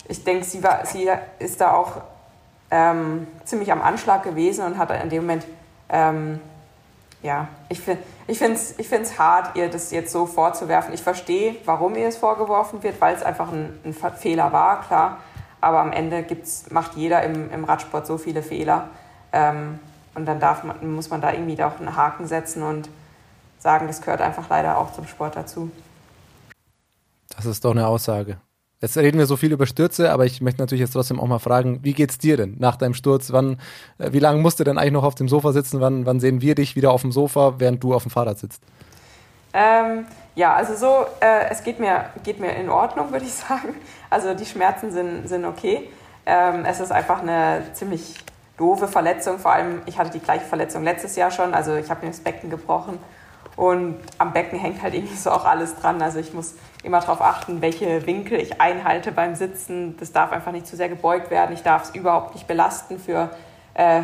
ich 0.08 0.24
denke, 0.24 0.44
sie, 0.44 0.62
sie 0.84 1.10
ist 1.40 1.60
da 1.60 1.74
auch 1.74 2.00
ähm, 2.70 3.26
ziemlich 3.44 3.72
am 3.72 3.82
Anschlag 3.82 4.22
gewesen 4.22 4.64
und 4.64 4.78
hat 4.78 4.90
in 5.02 5.10
dem 5.10 5.24
Moment, 5.24 5.44
ähm, 5.88 6.40
ja, 7.22 7.48
ich 7.68 7.80
finde 7.80 8.02
es 8.28 8.78
ich 8.78 9.18
hart, 9.18 9.56
ihr 9.56 9.68
das 9.68 9.90
jetzt 9.90 10.12
so 10.12 10.26
vorzuwerfen. 10.26 10.94
Ich 10.94 11.02
verstehe, 11.02 11.56
warum 11.64 11.96
ihr 11.96 12.08
es 12.08 12.16
vorgeworfen 12.16 12.82
wird, 12.82 13.00
weil 13.00 13.14
es 13.14 13.22
einfach 13.22 13.52
ein, 13.52 13.78
ein, 13.84 13.94
Fehler 13.94 14.52
war, 14.52 14.82
klar. 14.82 15.18
Aber 15.60 15.80
am 15.80 15.92
Ende 15.92 16.22
gibt's, 16.22 16.70
macht 16.70 16.94
jeder 16.94 17.22
im, 17.22 17.52
im 17.52 17.64
Radsport 17.64 18.06
so 18.06 18.16
viele 18.16 18.42
Fehler. 18.42 18.90
Ähm, 19.32 19.78
und 20.14 20.26
dann 20.26 20.40
darf 20.40 20.64
man, 20.64 20.94
muss 20.94 21.10
man 21.10 21.20
da 21.20 21.32
irgendwie 21.32 21.62
auch 21.62 21.78
einen 21.78 21.96
Haken 21.96 22.26
setzen 22.26 22.62
und 22.62 22.88
sagen, 23.58 23.86
das 23.86 24.00
gehört 24.00 24.20
einfach 24.20 24.48
leider 24.48 24.78
auch 24.78 24.92
zum 24.92 25.06
Sport 25.06 25.36
dazu. 25.36 25.70
Das 27.34 27.46
ist 27.46 27.64
doch 27.64 27.70
eine 27.70 27.86
Aussage. 27.86 28.38
Jetzt 28.80 28.96
reden 28.96 29.18
wir 29.18 29.26
so 29.26 29.36
viel 29.36 29.52
über 29.52 29.66
Stürze, 29.66 30.10
aber 30.10 30.26
ich 30.26 30.40
möchte 30.40 30.60
natürlich 30.60 30.80
jetzt 30.80 30.92
trotzdem 30.92 31.20
auch 31.20 31.28
mal 31.28 31.38
fragen, 31.38 31.78
wie 31.84 31.92
geht's 31.92 32.18
dir 32.18 32.36
denn 32.36 32.56
nach 32.58 32.74
deinem 32.74 32.94
Sturz? 32.94 33.32
Wann, 33.32 33.60
äh, 33.98 34.12
wie 34.12 34.18
lange 34.18 34.40
musst 34.40 34.58
du 34.58 34.64
denn 34.64 34.76
eigentlich 34.76 34.92
noch 34.92 35.04
auf 35.04 35.14
dem 35.14 35.28
Sofa 35.28 35.52
sitzen? 35.52 35.80
Wann, 35.80 36.04
wann 36.04 36.18
sehen 36.18 36.40
wir 36.40 36.56
dich 36.56 36.74
wieder 36.74 36.90
auf 36.90 37.02
dem 37.02 37.12
Sofa, 37.12 37.54
während 37.58 37.82
du 37.84 37.94
auf 37.94 38.02
dem 38.02 38.10
Fahrrad 38.10 38.38
sitzt? 38.38 38.60
Ähm, 39.52 40.06
ja, 40.34 40.54
also 40.56 40.74
so, 40.74 41.06
äh, 41.20 41.48
es 41.50 41.62
geht 41.62 41.78
mir, 41.78 42.06
geht 42.24 42.40
mir 42.40 42.56
in 42.56 42.68
Ordnung, 42.68 43.12
würde 43.12 43.24
ich 43.24 43.34
sagen. 43.34 43.76
Also 44.10 44.34
die 44.34 44.46
Schmerzen 44.46 44.90
sind, 44.90 45.28
sind 45.28 45.44
okay. 45.44 45.88
Ähm, 46.26 46.64
es 46.64 46.80
ist 46.80 46.90
einfach 46.90 47.22
eine 47.22 47.62
ziemlich 47.74 48.16
doofe 48.56 48.88
Verletzung. 48.88 49.38
Vor 49.38 49.52
allem, 49.52 49.82
ich 49.86 49.98
hatte 49.98 50.10
die 50.10 50.20
gleiche 50.20 50.44
Verletzung 50.44 50.84
letztes 50.84 51.16
Jahr 51.16 51.30
schon. 51.30 51.54
Also 51.54 51.74
ich 51.74 51.90
habe 51.90 52.04
mir 52.04 52.12
das 52.12 52.20
Becken 52.20 52.50
gebrochen. 52.50 52.98
Und 53.56 53.96
am 54.18 54.32
Becken 54.32 54.58
hängt 54.58 54.82
halt 54.82 54.94
irgendwie 54.94 55.16
so 55.16 55.30
auch 55.30 55.44
alles 55.44 55.76
dran. 55.76 56.00
Also 56.00 56.18
ich 56.18 56.32
muss 56.32 56.54
immer 56.82 57.00
darauf 57.00 57.20
achten, 57.20 57.60
welche 57.60 58.06
Winkel 58.06 58.40
ich 58.40 58.60
einhalte 58.60 59.12
beim 59.12 59.34
Sitzen. 59.34 59.96
Das 59.98 60.12
darf 60.12 60.32
einfach 60.32 60.52
nicht 60.52 60.66
zu 60.66 60.76
sehr 60.76 60.88
gebeugt 60.88 61.30
werden. 61.30 61.52
Ich 61.52 61.62
darf 61.62 61.84
es 61.84 61.94
überhaupt 61.94 62.34
nicht 62.34 62.46
belasten 62.46 62.98
für 62.98 63.30
äh, 63.74 64.02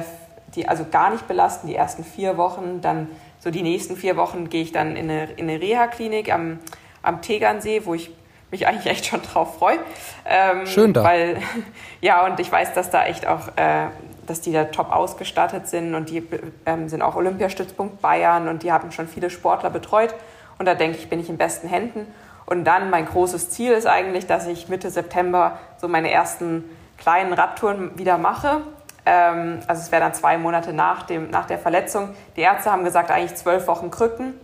die, 0.54 0.68
also 0.68 0.84
gar 0.90 1.10
nicht 1.10 1.26
belasten 1.28 1.66
die 1.66 1.74
ersten 1.74 2.04
vier 2.04 2.36
Wochen. 2.36 2.80
Dann 2.82 3.08
so 3.38 3.50
die 3.50 3.62
nächsten 3.62 3.96
vier 3.96 4.16
Wochen 4.16 4.50
gehe 4.50 4.62
ich 4.62 4.72
dann 4.72 4.96
in 4.96 5.10
eine, 5.10 5.32
in 5.32 5.48
eine 5.48 5.60
Reha-Klinik 5.60 6.32
am, 6.32 6.58
am 7.02 7.22
Tegernsee, 7.22 7.82
wo 7.84 7.94
ich 7.94 8.10
mich 8.50 8.66
eigentlich 8.66 8.86
echt 8.86 9.06
schon 9.06 9.22
drauf 9.22 9.58
freue. 9.58 9.78
Ähm, 10.26 10.66
Schön 10.66 10.92
da. 10.92 11.04
Weil, 11.04 11.40
ja, 12.00 12.26
und 12.26 12.38
ich 12.40 12.50
weiß, 12.50 12.74
dass 12.74 12.90
da 12.90 13.04
echt 13.06 13.26
auch 13.26 13.48
äh, 13.56 13.86
dass 14.28 14.40
die 14.40 14.52
da 14.52 14.64
top 14.64 14.92
ausgestattet 14.92 15.68
sind 15.68 15.94
und 15.94 16.10
die 16.10 16.26
ähm, 16.66 16.88
sind 16.88 17.02
auch 17.02 17.16
Olympiastützpunkt 17.16 18.00
Bayern 18.00 18.48
und 18.48 18.62
die 18.62 18.72
haben 18.72 18.92
schon 18.92 19.08
viele 19.08 19.30
Sportler 19.30 19.70
betreut. 19.70 20.14
Und 20.58 20.66
da 20.66 20.74
denke 20.74 20.98
ich, 20.98 21.08
bin 21.08 21.20
ich 21.20 21.28
in 21.28 21.36
besten 21.36 21.68
Händen. 21.68 22.06
Und 22.46 22.64
dann 22.64 22.90
mein 22.90 23.06
großes 23.06 23.50
Ziel 23.50 23.72
ist 23.72 23.86
eigentlich, 23.86 24.26
dass 24.26 24.46
ich 24.46 24.68
Mitte 24.68 24.90
September 24.90 25.58
so 25.76 25.86
meine 25.86 26.10
ersten 26.10 26.64
kleinen 26.96 27.32
Radtouren 27.32 27.98
wieder 27.98 28.18
mache. 28.18 28.62
Ähm, 29.06 29.60
also 29.66 29.82
es 29.82 29.92
wäre 29.92 30.02
dann 30.02 30.14
zwei 30.14 30.38
Monate 30.38 30.72
nach, 30.72 31.02
dem, 31.04 31.30
nach 31.30 31.46
der 31.46 31.58
Verletzung. 31.58 32.14
Die 32.36 32.40
Ärzte 32.40 32.70
haben 32.70 32.84
gesagt, 32.84 33.10
eigentlich 33.10 33.34
zwölf 33.36 33.66
Wochen 33.68 33.90
Krücken. 33.90 34.34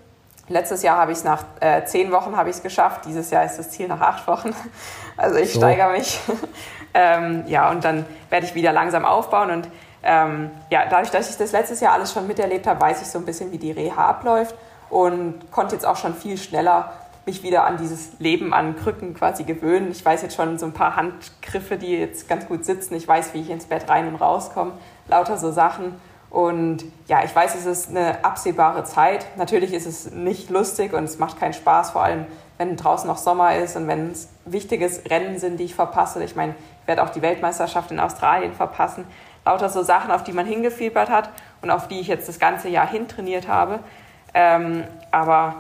Letztes 0.49 0.83
Jahr 0.83 0.99
habe 0.99 1.12
ich 1.12 1.18
es 1.18 1.25
nach 1.25 1.44
äh, 1.61 1.85
zehn 1.85 2.12
Wochen 2.12 2.37
habe 2.37 2.51
ich 2.51 2.57
es 2.57 2.62
geschafft. 2.62 3.07
Dieses 3.07 3.31
Jahr 3.31 3.44
ist 3.44 3.59
das 3.59 3.70
Ziel 3.70 3.88
nach 3.88 4.01
acht 4.01 4.27
Wochen. 4.27 4.55
Also 5.16 5.37
ich 5.37 5.53
so. 5.53 5.61
steigere 5.61 5.92
mich. 5.92 6.18
Ähm, 6.94 7.44
ja, 7.46 7.70
und 7.70 7.85
dann 7.85 8.07
werde 8.30 8.46
ich 8.46 8.54
wieder 8.54 8.72
langsam 8.72 9.04
aufbauen. 9.04 9.50
Und 9.50 9.68
ähm, 10.02 10.50
ja, 10.70 10.85
dadurch, 10.88 11.11
dass 11.11 11.28
ich 11.28 11.37
das 11.37 11.52
letztes 11.52 11.80
Jahr 11.80 11.92
alles 11.92 12.12
schon 12.12 12.26
miterlebt 12.26 12.66
habe, 12.66 12.80
weiß 12.80 13.02
ich 13.02 13.09
so 13.09 13.18
ein 13.18 13.24
bisschen, 13.24 13.52
wie 13.52 13.59
die 13.59 13.72
Reha 13.72 14.07
abläuft 14.07 14.54
und 14.90 15.50
konnte 15.50 15.74
jetzt 15.74 15.85
auch 15.85 15.96
schon 15.96 16.14
viel 16.14 16.38
schneller 16.38 16.92
mich 17.26 17.42
wieder 17.42 17.64
an 17.64 17.78
dieses 17.78 18.18
Leben 18.18 18.52
an 18.52 18.76
Krücken 18.76 19.14
quasi 19.14 19.44
gewöhnen. 19.44 19.90
Ich 19.90 20.04
weiß 20.04 20.22
jetzt 20.22 20.37
schon 20.37 20.59
so 20.59 20.66
ein 20.66 20.72
paar 20.72 20.96
Handgriffe, 20.96 21.78
die 21.78 21.96
jetzt 21.96 22.28
ganz 22.28 22.46
gut 22.46 22.64
sitzen. 22.64 22.94
Ich 22.94 23.09
weiß, 23.09 23.33
wie 23.33 23.40
ich 23.40 23.50
ins 23.50 23.64
Bett 23.64 23.88
rein 23.88 24.09
und 24.09 24.16
rauskomme. 24.16 24.72
Lauter 25.09 25.38
so 25.38 25.50
Sachen. 25.50 25.94
Und 26.28 26.85
ja, 27.07 27.24
ich 27.24 27.35
weiß, 27.35 27.54
es 27.54 27.64
ist 27.64 27.90
eine 27.90 28.24
absehbare 28.24 28.85
Zeit. 28.85 29.24
Natürlich 29.37 29.72
ist 29.72 29.87
es 29.87 30.11
nicht 30.11 30.50
lustig 30.50 30.92
und 30.92 31.04
es 31.04 31.18
macht 31.18 31.38
keinen 31.38 31.54
Spaß, 31.54 31.92
vor 31.92 32.02
allem 32.02 32.26
wenn 32.58 32.76
draußen 32.76 33.08
noch 33.08 33.18
Sommer 33.18 33.56
ist 33.56 33.76
und 33.76 33.88
wenn 33.88 34.10
es 34.12 34.28
wichtige 34.44 34.90
Rennen 35.10 35.38
sind, 35.38 35.58
die 35.58 35.64
ich 35.64 35.74
verpasse. 35.74 36.22
Ich 36.22 36.36
meine, 36.36 36.54
ich 36.82 36.88
werde 36.88 37.02
auch 37.02 37.10
die 37.10 37.22
Weltmeisterschaft 37.22 37.90
in 37.90 37.98
Australien 37.98 38.52
verpassen. 38.52 39.04
Lauter 39.44 39.68
so 39.68 39.82
Sachen, 39.82 40.10
auf 40.10 40.24
die 40.24 40.32
man 40.32 40.46
hingefiebert 40.46 41.10
hat 41.10 41.30
und 41.62 41.70
auf 41.70 41.88
die 41.88 42.00
ich 42.00 42.06
jetzt 42.06 42.28
das 42.28 42.38
ganze 42.38 42.68
Jahr 42.68 42.88
hintrainiert 42.88 43.48
habe. 43.48 43.80
Ähm, 44.32 44.84
aber 45.10 45.54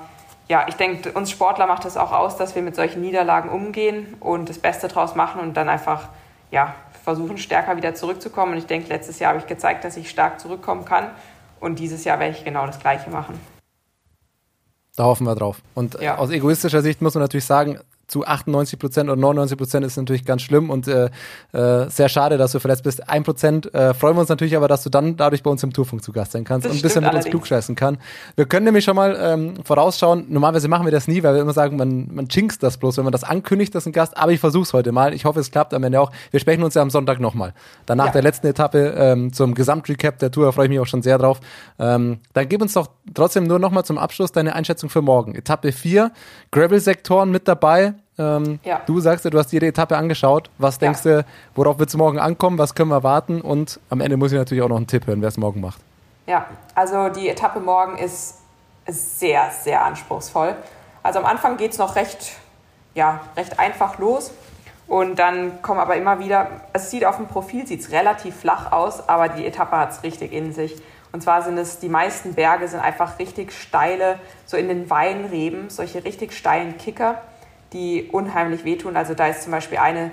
ja, 0.48 0.66
ich 0.68 0.74
denke, 0.76 1.12
uns 1.12 1.30
Sportler 1.30 1.66
macht 1.66 1.84
es 1.84 1.96
auch 1.96 2.12
aus, 2.12 2.36
dass 2.36 2.54
wir 2.54 2.62
mit 2.62 2.76
solchen 2.76 3.00
Niederlagen 3.00 3.50
umgehen 3.50 4.14
und 4.20 4.48
das 4.48 4.58
Beste 4.58 4.88
draus 4.88 5.14
machen 5.14 5.40
und 5.40 5.54
dann 5.56 5.68
einfach 5.68 6.08
ja, 6.50 6.74
versuchen, 7.02 7.38
stärker 7.38 7.76
wieder 7.76 7.94
zurückzukommen. 7.94 8.52
Und 8.52 8.58
ich 8.58 8.66
denke, 8.66 8.88
letztes 8.88 9.18
Jahr 9.18 9.30
habe 9.30 9.40
ich 9.40 9.46
gezeigt, 9.46 9.84
dass 9.84 9.96
ich 9.96 10.08
stark 10.10 10.40
zurückkommen 10.40 10.84
kann. 10.84 11.10
Und 11.60 11.78
dieses 11.78 12.04
Jahr 12.04 12.18
werde 12.20 12.36
ich 12.36 12.44
genau 12.44 12.66
das 12.66 12.78
Gleiche 12.78 13.10
machen. 13.10 13.40
Da 14.96 15.04
hoffen 15.04 15.26
wir 15.26 15.34
drauf. 15.34 15.60
Und 15.74 16.00
ja. 16.00 16.18
aus 16.18 16.30
egoistischer 16.30 16.82
Sicht 16.82 17.02
muss 17.02 17.14
man 17.14 17.22
natürlich 17.22 17.44
sagen, 17.44 17.80
zu 18.06 18.26
98 18.26 18.78
Prozent 18.78 19.10
oder 19.10 19.20
99 19.20 19.58
Prozent 19.58 19.86
ist 19.86 19.96
natürlich 19.96 20.24
ganz 20.24 20.42
schlimm 20.42 20.70
und 20.70 20.88
äh, 20.88 21.10
äh, 21.52 21.88
sehr 21.88 22.08
schade, 22.08 22.36
dass 22.36 22.52
du 22.52 22.60
verletzt 22.60 22.84
bist. 22.84 23.08
Ein 23.08 23.22
Prozent 23.22 23.72
äh, 23.74 23.94
freuen 23.94 24.16
wir 24.16 24.20
uns 24.20 24.28
natürlich 24.28 24.56
aber, 24.56 24.68
dass 24.68 24.82
du 24.82 24.90
dann 24.90 25.16
dadurch 25.16 25.42
bei 25.42 25.50
uns 25.50 25.62
im 25.62 25.72
Tourfunk 25.72 26.02
zu 26.02 26.12
Gast 26.12 26.32
sein 26.32 26.44
kannst 26.44 26.66
das 26.66 26.72
und 26.72 26.78
ein 26.78 26.82
bisschen 26.82 27.00
mit 27.00 27.10
allerdings. 27.10 27.26
uns 27.26 27.30
klugscheißen 27.30 27.74
kann. 27.74 27.98
Wir 28.36 28.46
können 28.46 28.64
nämlich 28.64 28.84
schon 28.84 28.96
mal 28.96 29.16
ähm, 29.20 29.54
vorausschauen, 29.64 30.26
normalerweise 30.28 30.68
machen 30.68 30.86
wir 30.86 30.92
das 30.92 31.08
nie, 31.08 31.22
weil 31.22 31.34
wir 31.34 31.42
immer 31.42 31.52
sagen, 31.52 31.76
man, 31.76 32.08
man 32.12 32.26
jinxt 32.26 32.62
das 32.62 32.78
bloß, 32.78 32.96
wenn 32.98 33.04
man 33.04 33.12
das 33.12 33.24
ankündigt, 33.24 33.74
dass 33.74 33.86
ein 33.86 33.92
Gast, 33.92 34.16
aber 34.16 34.32
ich 34.32 34.40
versuche 34.40 34.62
es 34.62 34.72
heute 34.72 34.92
mal. 34.92 35.14
Ich 35.14 35.24
hoffe, 35.24 35.40
es 35.40 35.50
klappt 35.50 35.74
am 35.74 35.82
Ende 35.82 36.00
auch. 36.00 36.12
Wir 36.30 36.40
sprechen 36.40 36.62
uns 36.62 36.74
ja 36.74 36.82
am 36.82 36.90
Sonntag 36.90 37.20
nochmal. 37.20 37.54
Danach 37.86 38.06
ja. 38.06 38.12
der 38.12 38.22
letzten 38.22 38.46
Etappe 38.46 38.94
ähm, 38.96 39.32
zum 39.32 39.54
Gesamtrecap 39.54 40.18
der 40.18 40.30
Tour, 40.30 40.52
freue 40.52 40.66
ich 40.66 40.70
mich 40.70 40.80
auch 40.80 40.86
schon 40.86 41.02
sehr 41.02 41.18
drauf. 41.18 41.40
Ähm, 41.78 42.18
dann 42.32 42.48
gib 42.48 42.62
uns 42.62 42.74
doch 42.74 42.88
trotzdem 43.14 43.44
nur 43.44 43.58
nochmal 43.58 43.84
zum 43.84 43.98
Abschluss 43.98 44.32
deine 44.32 44.54
Einschätzung 44.54 44.90
für 44.90 45.02
morgen. 45.02 45.34
Etappe 45.34 45.72
4, 45.72 46.12
Gravel-Sektoren 46.50 47.30
mit 47.30 47.48
dabei. 47.48 47.94
Ähm, 48.18 48.60
ja. 48.64 48.80
Du 48.86 49.00
sagst 49.00 49.24
ja, 49.24 49.30
du 49.30 49.38
hast 49.38 49.52
jede 49.52 49.66
Etappe 49.66 49.96
angeschaut. 49.96 50.50
Was 50.58 50.78
denkst 50.78 51.04
ja. 51.04 51.22
du, 51.22 51.26
worauf 51.54 51.78
wird 51.78 51.88
es 51.88 51.96
morgen 51.96 52.18
ankommen? 52.18 52.58
Was 52.58 52.74
können 52.74 52.90
wir 52.90 53.02
warten? 53.02 53.40
Und 53.40 53.80
am 53.90 54.00
Ende 54.00 54.16
muss 54.16 54.32
ich 54.32 54.38
natürlich 54.38 54.62
auch 54.62 54.68
noch 54.68 54.76
einen 54.76 54.86
Tipp 54.86 55.06
hören, 55.06 55.20
wer 55.20 55.28
es 55.28 55.36
morgen 55.36 55.60
macht. 55.60 55.80
Ja, 56.26 56.46
also 56.74 57.08
die 57.08 57.28
Etappe 57.28 57.60
morgen 57.60 57.98
ist 57.98 58.38
sehr, 58.86 59.50
sehr 59.50 59.84
anspruchsvoll. 59.84 60.54
Also 61.02 61.18
am 61.18 61.26
Anfang 61.26 61.56
geht 61.56 61.72
es 61.72 61.78
noch 61.78 61.96
recht, 61.96 62.32
ja, 62.94 63.20
recht 63.36 63.58
einfach 63.58 63.98
los. 63.98 64.32
Und 64.86 65.18
dann 65.18 65.62
kommen 65.62 65.80
aber 65.80 65.96
immer 65.96 66.18
wieder, 66.18 66.48
es 66.72 66.90
sieht 66.90 67.04
auf 67.04 67.16
dem 67.16 67.26
Profil 67.26 67.66
sieht's 67.66 67.90
relativ 67.90 68.36
flach 68.36 68.70
aus, 68.70 69.08
aber 69.08 69.30
die 69.30 69.46
Etappe 69.46 69.76
hat 69.76 69.92
es 69.92 70.02
richtig 70.02 70.32
in 70.32 70.52
sich. 70.52 70.76
Und 71.10 71.22
zwar 71.22 71.42
sind 71.42 71.56
es, 71.58 71.78
die 71.78 71.88
meisten 71.88 72.34
Berge 72.34 72.68
sind 72.68 72.80
einfach 72.80 73.18
richtig 73.18 73.52
steile, 73.52 74.18
so 74.46 74.56
in 74.56 74.68
den 74.68 74.90
Weinreben, 74.90 75.70
solche 75.70 76.04
richtig 76.04 76.32
steilen 76.32 76.76
Kicker 76.76 77.22
die 77.72 78.08
unheimlich 78.12 78.64
wehtun. 78.64 78.96
Also 78.96 79.14
da 79.14 79.26
ist 79.26 79.42
zum 79.42 79.52
Beispiel 79.52 79.78
eine, 79.78 80.10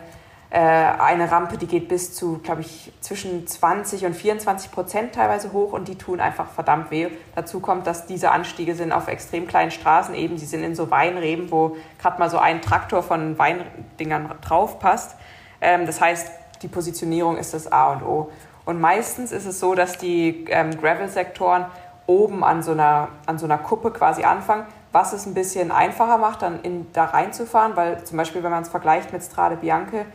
äh, 0.50 0.60
eine 0.60 1.32
Rampe, 1.32 1.58
die 1.58 1.68
geht 1.68 1.88
bis 1.88 2.14
zu, 2.14 2.40
glaube 2.40 2.62
ich, 2.62 2.92
zwischen 3.02 3.48
20 3.48 4.06
und 4.06 4.16
24 4.16 4.72
Prozent 4.72 5.16
teilweise 5.16 5.54
hoch 5.54 5.74
und 5.74 5.88
die 5.88 5.98
tun 5.98 6.20
einfach 6.20 6.50
verdammt 6.50 6.92
weh. 6.92 7.08
Dazu 7.36 7.60
kommt, 7.60 7.88
dass 7.88 8.08
diese 8.08 8.32
Anstiege 8.32 8.76
sind 8.76 8.92
auf 8.92 9.08
extrem 9.08 9.48
kleinen 9.48 9.72
Straßen 9.72 10.16
eben. 10.16 10.38
Sie 10.38 10.46
sind 10.46 10.64
in 10.64 10.76
so 10.76 10.92
Weinreben, 10.92 11.52
wo 11.52 11.78
gerade 12.00 12.20
mal 12.20 12.30
so 12.30 12.38
ein 12.38 12.62
Traktor 12.62 13.04
von 13.04 13.38
Weindingern 13.38 14.34
drauf 14.42 14.80
passt. 14.80 15.16
Ähm, 15.62 15.86
das 15.86 16.02
heißt, 16.02 16.32
die 16.62 16.68
Positionierung 16.68 17.38
ist 17.38 17.54
das 17.54 17.72
A 17.72 17.94
und 17.94 18.04
O. 18.04 18.32
Und 18.66 18.80
meistens 18.80 19.32
ist 19.32 19.46
es 19.46 19.60
so, 19.60 19.74
dass 19.74 19.98
die 19.98 20.46
ähm, 20.50 20.80
Gravel-Sektoren 20.80 21.66
oben 22.08 22.44
an 22.44 22.62
so, 22.62 22.72
einer, 22.72 23.10
an 23.26 23.38
so 23.38 23.46
einer 23.46 23.58
Kuppe 23.58 23.92
quasi 23.92 24.24
anfangen 24.24 24.66
was 24.92 25.14
es 25.14 25.26
ein 25.26 25.34
bisschen 25.34 25.72
einfacher 25.72 26.18
macht, 26.18 26.42
dann 26.42 26.62
in, 26.62 26.92
da 26.94 27.06
reinzufahren, 27.06 27.76
weil 27.76 28.04
zum 28.04 28.18
Beispiel, 28.18 28.44
wenn 28.44 28.52
man 28.52 28.64
es 28.64 28.70
vergleicht 28.70 29.14
mit 29.14 29.24
Strade 29.24 29.56
Bianche, 29.56 30.06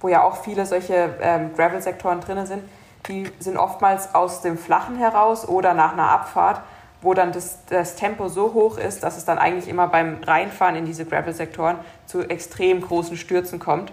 wo 0.00 0.08
ja 0.08 0.22
auch 0.22 0.36
viele 0.36 0.66
solche 0.66 1.16
ähm, 1.20 1.54
Gravel-Sektoren 1.54 2.20
drin 2.20 2.44
sind, 2.46 2.64
die 3.08 3.30
sind 3.38 3.56
oftmals 3.56 4.14
aus 4.14 4.40
dem 4.40 4.58
Flachen 4.58 4.96
heraus 4.96 5.46
oder 5.48 5.74
nach 5.74 5.92
einer 5.92 6.10
Abfahrt, 6.10 6.60
wo 7.02 7.14
dann 7.14 7.32
das, 7.32 7.58
das 7.66 7.96
Tempo 7.96 8.28
so 8.28 8.54
hoch 8.54 8.78
ist, 8.78 9.02
dass 9.02 9.16
es 9.16 9.24
dann 9.24 9.38
eigentlich 9.38 9.68
immer 9.68 9.88
beim 9.88 10.22
Reinfahren 10.24 10.74
in 10.74 10.86
diese 10.86 11.04
Gravel-Sektoren 11.04 11.76
zu 12.06 12.22
extrem 12.22 12.80
großen 12.80 13.16
Stürzen 13.16 13.58
kommt. 13.58 13.92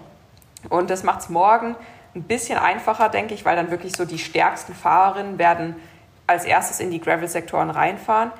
Und 0.70 0.90
das 0.90 1.02
macht 1.02 1.20
es 1.20 1.28
morgen 1.28 1.76
ein 2.14 2.22
bisschen 2.22 2.58
einfacher, 2.58 3.08
denke 3.08 3.34
ich, 3.34 3.44
weil 3.44 3.56
dann 3.56 3.70
wirklich 3.70 3.96
so 3.96 4.04
die 4.04 4.18
stärksten 4.18 4.74
Fahrerinnen 4.74 5.38
werden 5.38 5.76
als 6.26 6.44
erstes 6.44 6.80
in 6.80 6.90
die 6.90 7.00
Gravel-Sektoren 7.00 7.70
reinfahren. 7.70 8.32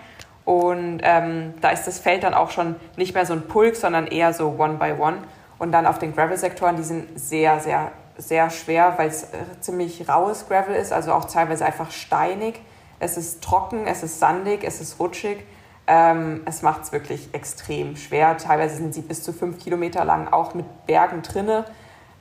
Und 0.44 1.00
ähm, 1.02 1.55
da 1.61 1.70
ist 1.70 1.87
das 1.87 1.98
Feld 1.98 2.24
dann 2.24 2.35
auch 2.35 2.50
schon 2.50 2.76
nicht 2.96 3.14
mehr 3.14 3.26
so 3.26 3.33
ein 3.33 3.42
Pulk, 3.42 3.76
sondern 3.76 4.07
eher 4.07 4.33
so 4.33 4.57
One 4.59 4.74
by 4.74 4.94
One. 5.00 5.18
Und 5.59 5.72
dann 5.72 5.87
auf 5.87 5.98
den 5.98 6.14
Gravel-Sektoren, 6.14 6.76
die 6.76 6.83
sind 6.83 7.18
sehr, 7.18 7.61
sehr, 7.61 7.92
sehr 8.18 8.50
schwer, 8.50 8.94
weil 8.96 9.09
es 9.09 9.24
äh, 9.24 9.26
ziemlich 9.61 10.09
raues 10.09 10.48
Gravel 10.48 10.74
ist, 10.74 10.92
also 10.92 11.12
auch 11.12 11.26
teilweise 11.26 11.64
einfach 11.64 11.90
steinig. 11.92 12.61
Es 12.98 13.16
ist 13.16 13.42
trocken, 13.42 13.87
es 13.87 14.02
ist 14.02 14.18
sandig, 14.18 14.64
es 14.64 14.81
ist 14.81 14.98
rutschig. 14.98 15.44
Ähm, 15.87 16.42
es 16.44 16.62
macht 16.62 16.83
es 16.83 16.92
wirklich 16.92 17.33
extrem 17.33 17.96
schwer. 17.96 18.37
Teilweise 18.37 18.76
sind 18.76 18.94
sie 18.94 19.02
bis 19.02 19.22
zu 19.22 19.33
fünf 19.33 19.59
Kilometer 19.59 20.05
lang, 20.05 20.33
auch 20.33 20.55
mit 20.55 20.87
Bergen 20.87 21.22
drinne. 21.22 21.64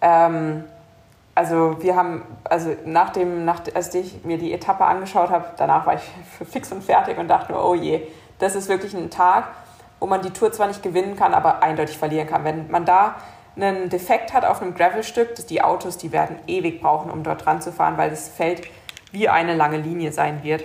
Ähm, 0.02 0.64
also 1.34 1.78
wir 1.82 1.96
haben, 1.96 2.24
also 2.44 2.76
nach 2.86 3.12
dem, 3.12 3.46
nach, 3.46 3.62
als 3.74 3.94
ich 3.96 4.24
mir 4.24 4.38
die 4.38 4.52
Etappe 4.54 4.84
angeschaut 4.84 5.30
habe, 5.30 5.46
danach 5.58 5.86
war 5.86 5.96
ich 5.96 6.02
fix 6.50 6.72
und 6.72 6.84
fertig 6.84 7.18
und 7.18 7.28
dachte 7.28 7.54
nur, 7.54 7.66
oh 7.66 7.76
je, 7.76 8.02
das 8.40 8.56
ist 8.56 8.68
wirklich 8.70 8.94
ein 8.94 9.10
Tag, 9.10 9.46
wo 10.00 10.08
man 10.08 10.22
die 10.22 10.32
Tour 10.32 10.52
zwar 10.52 10.68
nicht 10.68 10.84
gewinnen 10.84 11.16
kann, 11.16 11.34
aber 11.34 11.62
eindeutig 11.64 11.98
verlieren 11.98 12.28
kann. 12.28 12.44
Wenn 12.44 12.70
man 12.70 12.86
da 12.86 13.16
einen 13.56 13.90
Defekt 13.90 14.34
hat 14.34 14.46
auf 14.46 14.62
einem 14.62 14.74
Gravelstück, 14.74 15.36
die 15.48 15.62
Autos, 15.62 15.98
die 15.98 16.12
werden 16.12 16.38
ewig 16.48 16.82
brauchen, 16.82 17.12
um 17.12 17.24
dort 17.24 17.46
dran 17.46 17.62
zu 17.62 17.72
fahren, 17.72 17.98
weil 17.98 18.10
das 18.10 18.28
Feld 18.28 18.64
wie 19.12 19.30
eine 19.30 19.56
lange 19.56 19.78
Linie 19.78 20.12
sein 20.12 20.44
wird. 20.44 20.64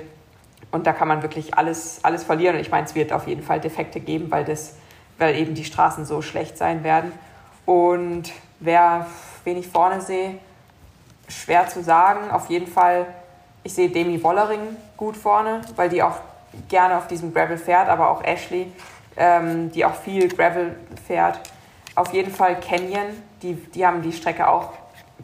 Und 0.71 0.87
da 0.87 0.93
kann 0.93 1.09
man 1.09 1.23
wirklich 1.23 1.57
alles, 1.57 2.01
alles 2.03 2.25
verlieren. 2.25 2.57
Und 2.57 2.61
ich 2.61 2.71
meine, 2.71 2.87
es 2.87 2.95
wird 2.95 3.13
auf 3.13 3.27
jeden 3.27 3.43
Fall 3.43 3.61
Defekte 3.61 4.01
geben, 4.01 4.31
weil, 4.31 4.45
das, 4.45 4.77
weil 5.19 5.37
eben 5.37 5.55
die 5.55 5.65
Straßen 5.65 6.05
so 6.05 6.23
schlecht 6.23 6.57
sein 6.57 6.85
werden. 6.85 7.13
Und 7.67 8.33
wer, 8.61 9.07
wen 9.45 9.57
ich 9.57 9.69
vorne 9.69 10.01
sehe, 10.01 10.39
schwer 11.29 11.69
zu 11.69 11.83
sagen. 11.83 12.31
Auf 12.31 12.49
jeden 12.49 12.67
Fall, 12.67 13.07
ich 13.63 13.75
sehe 13.75 13.89
Demi 13.89 14.23
Wollering 14.23 14.77
gut 14.97 15.17
vorne, 15.17 15.61
weil 15.77 15.89
die 15.89 16.03
auch 16.03 16.17
gerne 16.69 16.97
auf 16.97 17.07
diesem 17.07 17.33
Gravel 17.35 17.59
fährt, 17.59 17.89
aber 17.89 18.11
auch 18.11 18.23
Ashley, 18.25 18.73
ähm, 19.17 19.71
die 19.73 19.85
auch 19.85 19.95
viel 19.95 20.29
Gravel 20.29 20.77
fährt. 21.07 21.41
Auf 21.95 22.13
jeden 22.13 22.31
Fall 22.31 22.61
Canyon, 22.61 23.07
die, 23.43 23.55
die 23.55 23.87
haben 23.87 24.03
die 24.03 24.13
Strecke 24.13 24.49
auch 24.49 24.73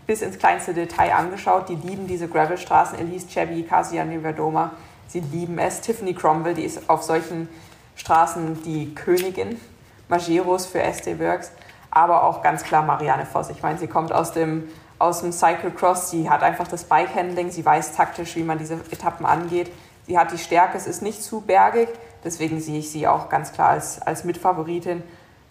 bis 0.06 0.22
ins 0.22 0.38
kleinste 0.38 0.74
Detail 0.74 1.14
angeschaut. 1.14 1.68
Die 1.68 1.76
lieben 1.76 2.06
diese 2.06 2.28
Gravelstraßen. 2.28 2.98
Elise 2.98 3.28
Chevy, 3.28 3.62
Kasia 3.62 4.04
Niverdoma, 4.04 4.72
sie 5.06 5.20
lieben 5.20 5.58
es. 5.58 5.80
Tiffany 5.80 6.14
Cromwell, 6.14 6.54
die 6.54 6.64
ist 6.64 6.88
auf 6.88 7.02
solchen 7.02 7.48
Straßen 7.96 8.62
die 8.62 8.94
Königin. 8.94 9.60
Majeros 10.08 10.66
für 10.66 10.82
SD 10.82 11.18
Works. 11.18 11.52
Aber 11.90 12.24
auch 12.24 12.42
ganz 12.42 12.62
klar 12.62 12.82
Marianne 12.82 13.26
Voss. 13.26 13.50
Ich 13.50 13.62
meine, 13.62 13.78
sie 13.78 13.86
kommt 13.86 14.12
aus 14.12 14.32
dem 14.32 14.68
aus 15.02 15.20
dem 15.20 15.32
Cyclocross. 15.32 16.10
Sie 16.10 16.30
hat 16.30 16.42
einfach 16.42 16.68
das 16.68 16.84
Bike-Handling, 16.84 17.50
sie 17.50 17.64
weiß 17.64 17.94
taktisch, 17.94 18.36
wie 18.36 18.44
man 18.44 18.58
diese 18.58 18.74
Etappen 18.90 19.26
angeht. 19.26 19.70
Sie 20.06 20.18
hat 20.18 20.32
die 20.32 20.38
Stärke, 20.38 20.76
es 20.76 20.86
ist 20.86 21.02
nicht 21.02 21.22
zu 21.22 21.40
bergig, 21.40 21.88
deswegen 22.24 22.60
sehe 22.60 22.78
ich 22.78 22.90
sie 22.90 23.06
auch 23.06 23.28
ganz 23.28 23.52
klar 23.52 23.70
als, 23.70 24.00
als 24.00 24.24
Mitfavoritin, 24.24 25.02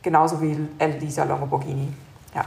genauso 0.02 0.42
wie 0.42 0.58
Elisa 0.78 1.24
Longoborghini. 1.24 1.90
Ja. 2.34 2.46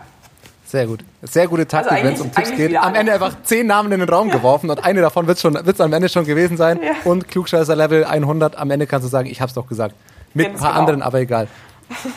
Sehr 0.67 0.87
gut. 0.87 1.05
Sehr 1.23 1.47
gute 1.47 1.69
Taktik, 1.69 1.93
also 1.93 2.05
wenn 2.05 2.15
es 2.15 2.21
um 2.21 2.33
Tipps 2.33 2.51
geht. 2.57 2.77
Am 2.77 2.95
Ende 2.95 3.13
einfach 3.13 3.37
zehn 3.45 3.67
Namen 3.67 3.93
in 3.93 4.01
den 4.01 4.09
Raum 4.09 4.31
geworfen 4.31 4.71
und 4.71 4.83
eine 4.85 5.03
davon 5.03 5.27
wird 5.27 5.39
es 5.39 5.81
am 5.81 5.93
Ende 5.93 6.09
schon 6.09 6.25
gewesen 6.25 6.57
sein. 6.57 6.81
Ja. 6.83 6.93
Und 7.05 7.29
Klugscheißer 7.29 7.77
Level 7.77 8.05
100. 8.05 8.57
Am 8.57 8.71
Ende 8.71 8.87
kannst 8.87 9.07
du 9.07 9.11
sagen, 9.11 9.29
ich 9.29 9.41
habe 9.41 9.51
es 9.51 9.55
doch 9.55 9.67
gesagt. 9.67 9.95
Mit 10.33 10.49
ein 10.49 10.55
paar 10.55 10.71
genau. 10.71 10.81
anderen, 10.81 11.03
aber 11.03 11.21
egal. 11.21 11.49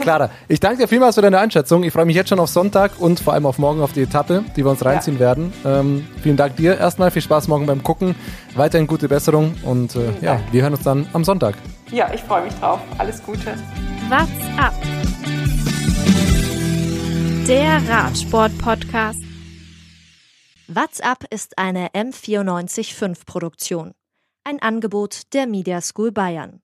Clara, 0.01 0.30
ich 0.47 0.60
danke 0.60 0.82
dir 0.82 0.88
vielmals 0.88 1.15
für 1.15 1.21
deine 1.21 1.39
Einschätzung. 1.39 1.84
Ich 1.84 1.93
freue 1.93 2.06
mich 2.06 2.15
jetzt 2.15 2.30
schon 2.30 2.39
auf 2.39 2.49
Sonntag 2.49 2.99
und 2.99 3.19
vor 3.19 3.34
allem 3.34 3.45
auf 3.45 3.58
morgen 3.58 3.82
auf 3.82 3.93
die 3.93 4.01
Etappe, 4.01 4.43
die 4.56 4.63
wir 4.63 4.71
uns 4.71 4.84
reinziehen 4.84 5.17
ja. 5.17 5.21
werden. 5.21 5.53
Ähm, 5.65 6.08
vielen 6.21 6.38
Dank 6.38 6.56
dir 6.56 6.77
erstmal. 6.77 7.12
Viel 7.12 7.21
Spaß 7.21 7.47
morgen 7.47 7.65
beim 7.65 7.84
Gucken. 7.84 8.15
Weiterhin 8.56 8.88
gute 8.88 9.08
Besserung 9.08 9.56
und 9.63 9.95
äh, 9.95 10.12
ja, 10.21 10.39
wir 10.51 10.62
hören 10.62 10.73
uns 10.73 10.84
dann 10.84 11.08
am 11.13 11.23
Sonntag. 11.23 11.56
Ja, 11.91 12.13
ich 12.13 12.21
freue 12.21 12.43
mich 12.43 12.53
drauf. 12.56 12.80
Alles 12.97 13.23
Gute. 13.23 13.56
What's 14.10 14.30
up? 14.58 14.73
Der 17.47 17.82
Radsport-Podcast. 17.88 19.21
What's 20.67 20.99
up 20.99 21.23
ist 21.30 21.58
eine 21.58 21.88
M945 21.89 23.25
Produktion. 23.25 23.93
Ein 24.43 24.62
Angebot 24.62 25.34
der 25.34 25.47
Media 25.47 25.80
School 25.80 26.12
Bayern. 26.12 26.62